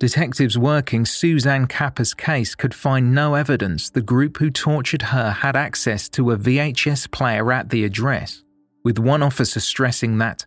[0.00, 5.54] Detectives working Suzanne Capper's case could find no evidence the group who tortured her had
[5.54, 8.42] access to a VHS player at the address,
[8.82, 10.44] with one officer stressing that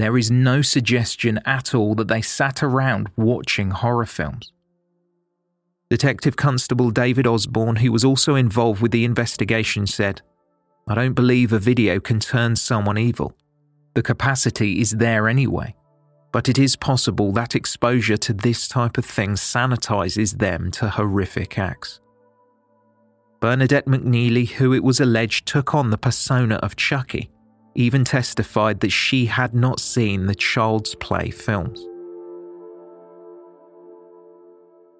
[0.00, 4.52] there is no suggestion at all that they sat around watching horror films.
[5.90, 10.20] Detective Constable David Osborne, who was also involved with the investigation, said,
[10.86, 13.34] I don't believe a video can turn someone evil.
[13.94, 15.74] The capacity is there anyway,
[16.32, 21.58] but it is possible that exposure to this type of thing sanitizes them to horrific
[21.58, 22.00] acts.
[23.40, 27.30] Bernadette McNeely, who it was alleged took on the persona of Chucky,
[27.74, 31.84] even testified that she had not seen the Child's Play films.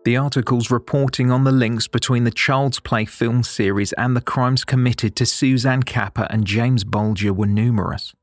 [0.05, 4.65] The articles reporting on the links between the Child's Play film series and the crimes
[4.65, 8.15] committed to Suzanne Capper and James Bulger were numerous.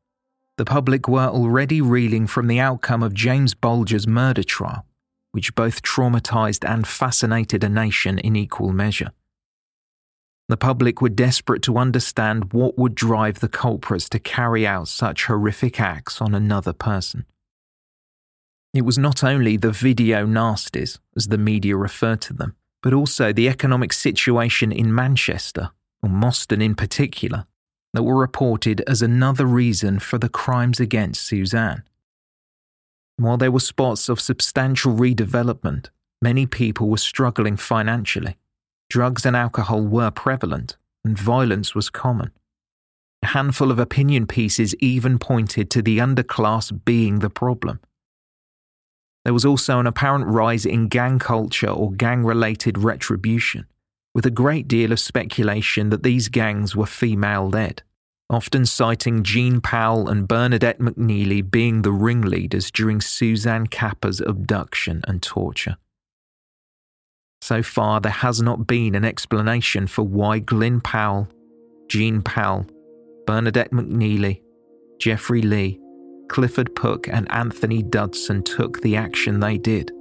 [0.58, 4.86] The public were already reeling from the outcome of James Bulger's murder trial,
[5.32, 9.12] which both traumatized and fascinated a nation in equal measure.
[10.48, 15.26] The public were desperate to understand what would drive the culprits to carry out such
[15.26, 17.26] horrific acts on another person.
[18.74, 23.34] It was not only the video nasties, as the media referred to them, but also
[23.34, 25.72] the economic situation in Manchester,
[26.04, 27.48] or Moston in particular,
[27.94, 31.84] that were reported as another reason for the crimes against Suzanne.
[33.18, 35.88] While there were spots of substantial redevelopment,
[36.22, 38.36] many people were struggling financially.
[38.90, 42.32] Drugs and alcohol were prevalent, and violence was common.
[43.24, 47.80] A handful of opinion pieces even pointed to the underclass being the problem.
[49.24, 53.66] There was also an apparent rise in gang culture or gang related retribution,
[54.14, 57.82] with a great deal of speculation that these gangs were female led,
[58.30, 65.24] often citing Jean Powell and Bernadette McNeely being the ringleaders during Suzanne Capper's abduction and
[65.24, 65.78] torture.
[67.46, 71.30] So far, there has not been an explanation for why Glyn Powell,
[71.88, 72.66] Jean Powell,
[73.28, 74.42] Bernadette McNeely,
[75.00, 75.80] Jeffrey Lee,
[76.28, 79.92] Clifford Pook, and Anthony Dudson took the action they did.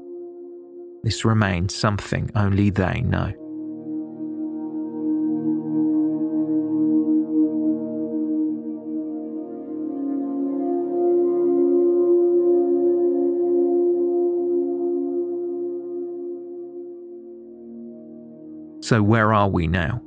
[1.03, 3.35] This remains something only they know.
[18.85, 20.03] So, where are we now?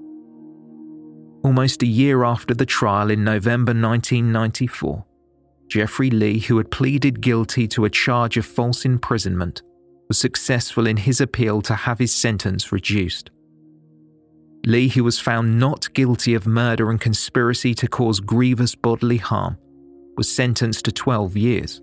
[1.44, 5.04] Almost a year after the trial in November 1994,
[5.68, 9.64] Jeffrey Lee, who had pleaded guilty to a charge of false imprisonment,
[10.08, 13.32] was successful in his appeal to have his sentence reduced.
[14.64, 19.58] Lee, who was found not guilty of murder and conspiracy to cause grievous bodily harm,
[20.18, 21.82] was sentenced to 12 years,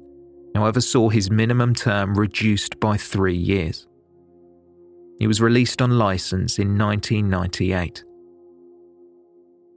[0.55, 3.89] however, saw his minimum term reduced by three years.
[5.19, 8.05] He was released on license in 1998.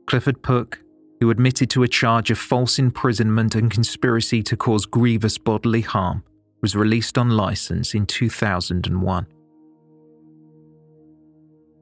[0.08, 0.82] Clifford Pook,
[1.20, 6.24] who admitted to a charge of false imprisonment and conspiracy to cause grievous bodily harm,
[6.62, 9.28] was released on license in 2001.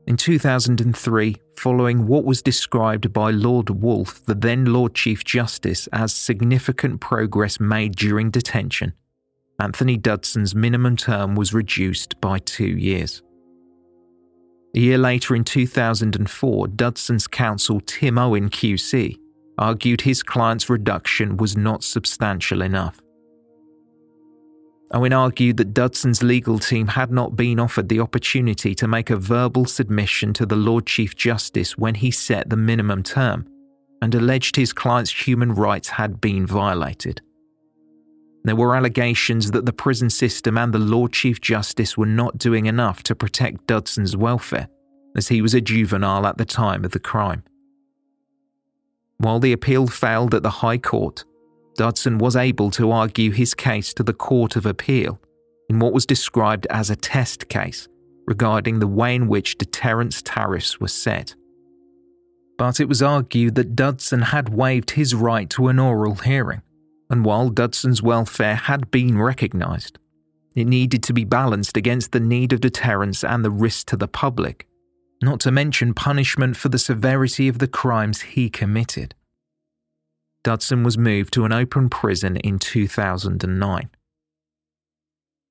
[0.08, 6.14] In 2003, following what was described by Lord Woolf, the then Lord Chief Justice, as
[6.14, 8.94] significant progress made during detention,
[9.60, 13.24] Anthony Dudson's minimum term was reduced by two years.
[14.76, 19.18] A year later, in 2004, Dudson's counsel Tim Owen QC
[19.58, 23.00] argued his client's reduction was not substantial enough.
[24.92, 29.16] Owen argued that Dudson's legal team had not been offered the opportunity to make a
[29.16, 33.48] verbal submission to the Lord Chief Justice when he set the minimum term,
[34.02, 37.22] and alleged his client's human rights had been violated.
[38.46, 42.68] There were allegations that the prison system and the Lord Chief Justice were not doing
[42.68, 44.68] enough to protect Dudson's welfare,
[45.18, 47.42] as he was a juvenile at the time of the crime.
[49.18, 51.26] While the appeal failed at the High Court,
[51.76, 55.20] Dudson was able to argue his case to the Court of Appeal
[55.68, 57.88] in what was described as a test case
[58.28, 61.34] regarding the way in which deterrence tariffs were set.
[62.60, 66.62] But it was argued that Dudson had waived his right to an oral hearing
[67.10, 70.00] and while Dudson's welfare had been recognised,
[70.56, 74.08] it needed to be balanced against the need of deterrence and the risk to the
[74.08, 74.68] public,
[75.22, 79.14] not to mention punishment for the severity of the crimes he committed.
[80.44, 83.90] Dudson was moved to an open prison in 2009.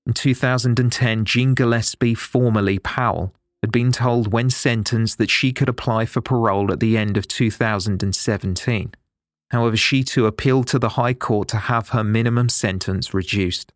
[0.07, 6.05] In 2010, Jean Gillespie, formerly Powell, had been told when sentenced that she could apply
[6.05, 8.93] for parole at the end of 2017
[9.55, 13.73] However, she too appealed to the High Court to have her minimum sentence reduced.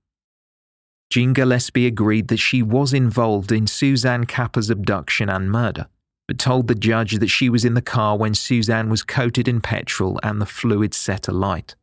[1.09, 5.87] Jean Gillespie agreed that she was involved in Suzanne Capper's abduction and murder,
[6.27, 9.61] but told the judge that she was in the car when Suzanne was coated in
[9.61, 11.77] petrol and the fluid set alight.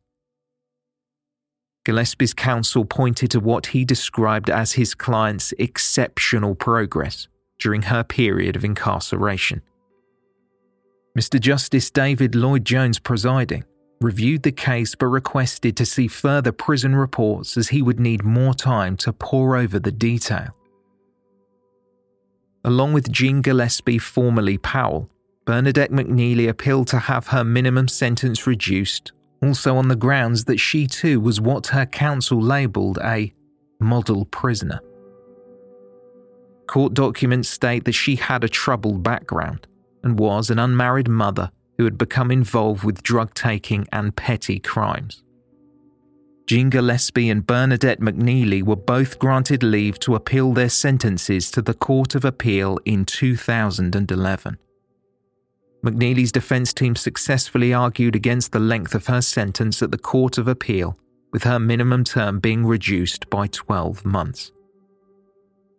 [1.86, 7.28] Gillespie's counsel pointed to what he described as his client's exceptional progress
[7.58, 9.62] during her period of incarceration.
[11.18, 11.40] Mr.
[11.40, 13.64] Justice David Lloyd Jones presiding
[14.00, 18.54] reviewed the case but requested to see further prison reports as he would need more
[18.54, 20.54] time to pore over the detail.
[22.64, 25.08] Along with Jean Gillespie, formerly Powell,
[25.44, 30.86] Bernadette McNeely appealed to have her minimum sentence reduced, also on the grounds that she
[30.86, 33.32] too was what her counsel labelled a
[33.78, 34.80] model prisoner.
[36.66, 39.68] Court documents state that she had a troubled background
[40.02, 45.22] and was an unmarried mother who had become involved with drug taking and petty crimes.
[46.46, 51.74] Jean Gillespie and Bernadette McNeely were both granted leave to appeal their sentences to the
[51.74, 54.58] Court of Appeal in 2011.
[55.84, 60.46] McNeely's defense team successfully argued against the length of her sentence at the Court of
[60.46, 60.96] Appeal,
[61.32, 64.52] with her minimum term being reduced by 12 months.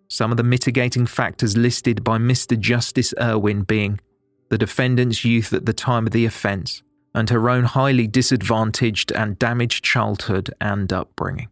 [0.10, 2.60] Some of the mitigating factors listed by Mr.
[2.60, 4.00] Justice Irwin being
[4.50, 6.84] the defendant's youth at the time of the offence,
[7.14, 11.50] and her own highly disadvantaged and damaged childhood and upbringing.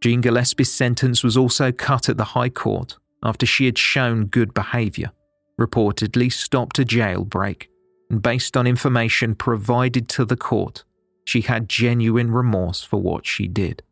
[0.00, 4.52] Jean Gillespie's sentence was also cut at the High Court after she had shown good
[4.52, 5.10] behaviour,
[5.58, 7.68] reportedly stopped a jailbreak,
[8.10, 10.84] and based on information provided to the court,
[11.24, 13.82] she had genuine remorse for what she did.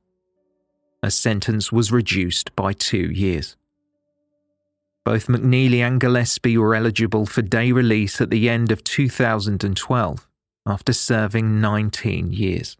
[1.03, 3.57] Her sentence was reduced by two years.
[5.05, 10.29] Both McNeely and Gillespie were eligible for day release at the end of 2012
[10.65, 12.77] after serving 19 years.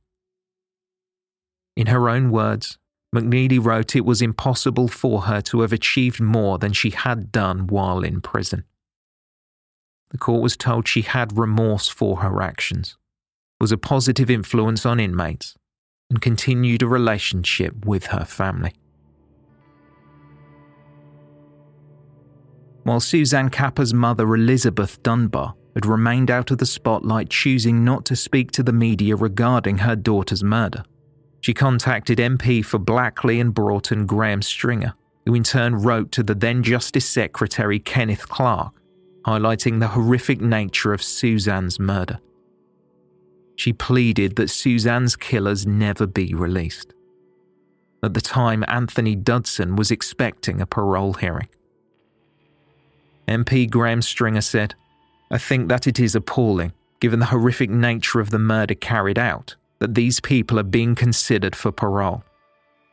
[1.77, 2.79] In her own words,
[3.15, 7.67] McNeely wrote it was impossible for her to have achieved more than she had done
[7.67, 8.65] while in prison.
[10.11, 12.97] The court was told she had remorse for her actions,
[13.61, 15.57] was a positive influence on inmates,
[16.09, 18.75] and continued a relationship with her family.
[22.85, 28.17] While Suzanne Capper's mother, Elizabeth Dunbar, had remained out of the spotlight, choosing not to
[28.17, 30.85] speak to the media regarding her daughter's murder,
[31.41, 34.95] she contacted MP for Blackley and Broughton Graham Stringer,
[35.27, 38.73] who in turn wrote to the then Justice Secretary Kenneth Clarke
[39.25, 42.19] highlighting the horrific nature of Suzanne's murder.
[43.57, 46.95] She pleaded that Suzanne's killers never be released.
[48.03, 51.49] At the time, Anthony Dudson was expecting a parole hearing.
[53.29, 54.75] MP Graham Stringer said,
[55.31, 59.57] I think that it is appalling, given the horrific nature of the murder carried out,
[59.79, 62.25] that these people are being considered for parole.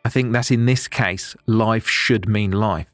[0.06, 2.93] I think that in this case, life should mean life.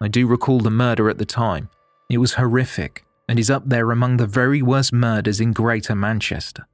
[0.00, 1.68] I do recall the murder at the time,
[2.10, 6.66] it was horrific and is up there among the very worst murders in Greater Manchester.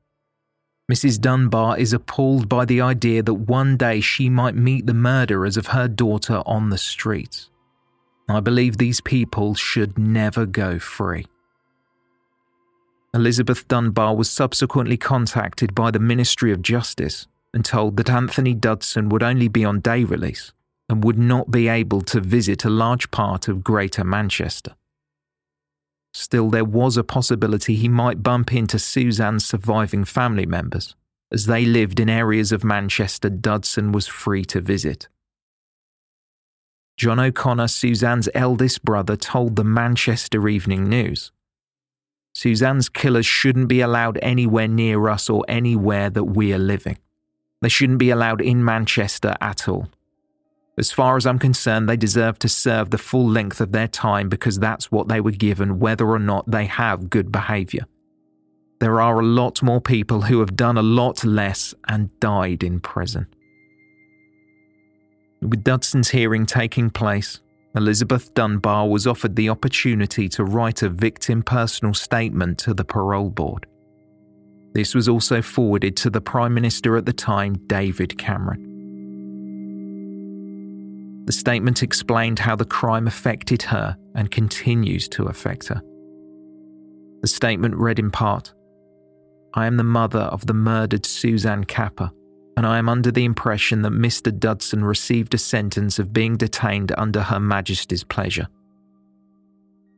[0.91, 1.21] Mrs.
[1.21, 5.69] Dunbar is appalled by the idea that one day she might meet the murderers of
[5.69, 7.50] her daughter on the streets.
[8.31, 11.27] I believe these people should never go free.
[13.13, 19.09] Elizabeth Dunbar was subsequently contacted by the Ministry of Justice and told that Anthony Dudson
[19.09, 20.53] would only be on day release
[20.89, 24.75] and would not be able to visit a large part of Greater Manchester.
[26.13, 30.97] Still, there was a possibility he might bump into Suzanne's surviving family members,
[31.33, 35.09] as they lived in areas of Manchester Dudson was free to visit.
[37.01, 41.33] John O'Connor, Suzanne's eldest brother, told the Manchester Evening News
[42.35, 46.99] Suzanne's killers shouldn't be allowed anywhere near us or anywhere that we are living.
[47.63, 49.89] They shouldn't be allowed in Manchester at all.
[50.77, 54.29] As far as I'm concerned, they deserve to serve the full length of their time
[54.29, 57.87] because that's what they were given, whether or not they have good behaviour.
[58.79, 62.79] There are a lot more people who have done a lot less and died in
[62.79, 63.27] prison.
[65.43, 67.41] With Dudson's hearing taking place,
[67.75, 73.31] Elizabeth Dunbar was offered the opportunity to write a victim personal statement to the parole
[73.31, 73.67] board.
[74.75, 78.67] This was also forwarded to the Prime Minister at the time, David Cameron.
[81.25, 85.81] The statement explained how the crime affected her and continues to affect her.
[87.23, 88.53] The statement read in part
[89.55, 92.11] I am the mother of the murdered Suzanne Capper,
[92.57, 94.37] and I am under the impression that Mr.
[94.37, 98.49] Dudson received a sentence of being detained under Her Majesty's pleasure.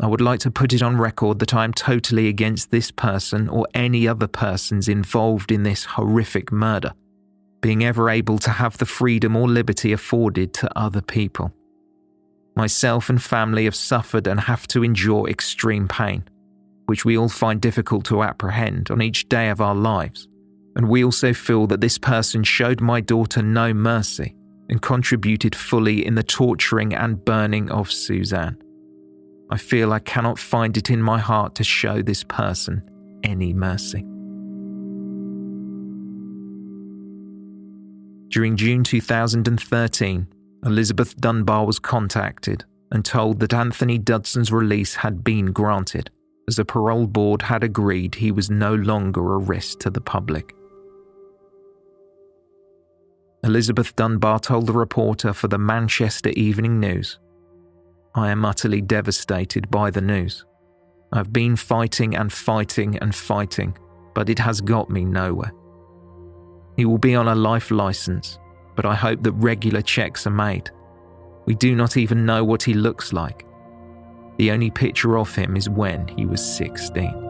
[0.01, 3.49] I would like to put it on record that I am totally against this person
[3.49, 6.93] or any other persons involved in this horrific murder
[7.63, 11.55] being ever able to have the freedom or liberty afforded to other people.
[12.55, 16.25] Myself and family have suffered and have to endure extreme pain,
[16.87, 20.29] which we all find difficult to apprehend on each day of our lives.
[20.77, 24.35] And we also feel that this person showed my daughter no mercy
[24.69, 28.57] and contributed fully in the torturing and burning of Suzanne.
[29.51, 32.83] I feel I cannot find it in my heart to show this person
[33.23, 34.07] any mercy.
[38.29, 40.27] During June 2013,
[40.65, 46.11] Elizabeth Dunbar was contacted and told that Anthony Dudson's release had been granted,
[46.49, 50.55] as the parole board had agreed he was no longer a risk to the public.
[53.45, 57.19] Elizabeth Dunbar told the reporter for the Manchester Evening News
[58.15, 60.45] I am utterly devastated by the news.
[61.13, 63.77] I've been fighting and fighting and fighting,
[64.15, 65.53] but it has got me nowhere.
[66.77, 68.39] He will be on a life license,
[68.77, 70.71] but I hope that regular checks are made.
[71.45, 73.45] We do not even know what he looks like.
[74.39, 77.22] The only picture of him is when he was 16.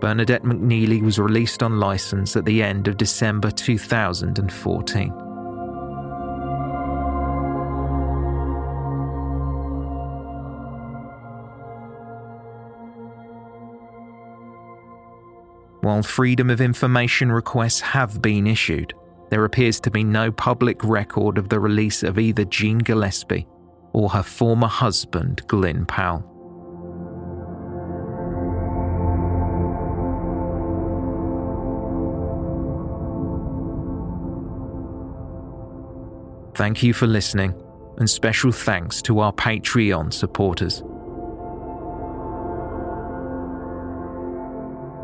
[0.00, 5.12] Bernadette McNeely was released on license at the end of December 2014.
[15.80, 18.94] While freedom of information requests have been issued,
[19.30, 23.46] there appears to be no public record of the release of either Jean Gillespie
[23.92, 26.37] or her former husband, Glyn Powell.
[36.58, 37.54] Thank you for listening,
[37.98, 40.82] and special thanks to our Patreon supporters.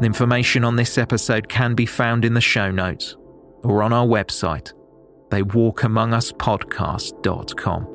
[0.05, 3.16] Information on this episode can be found in the show notes
[3.62, 4.72] or on our website,
[5.31, 7.94] theywalkamonguspodcast.com.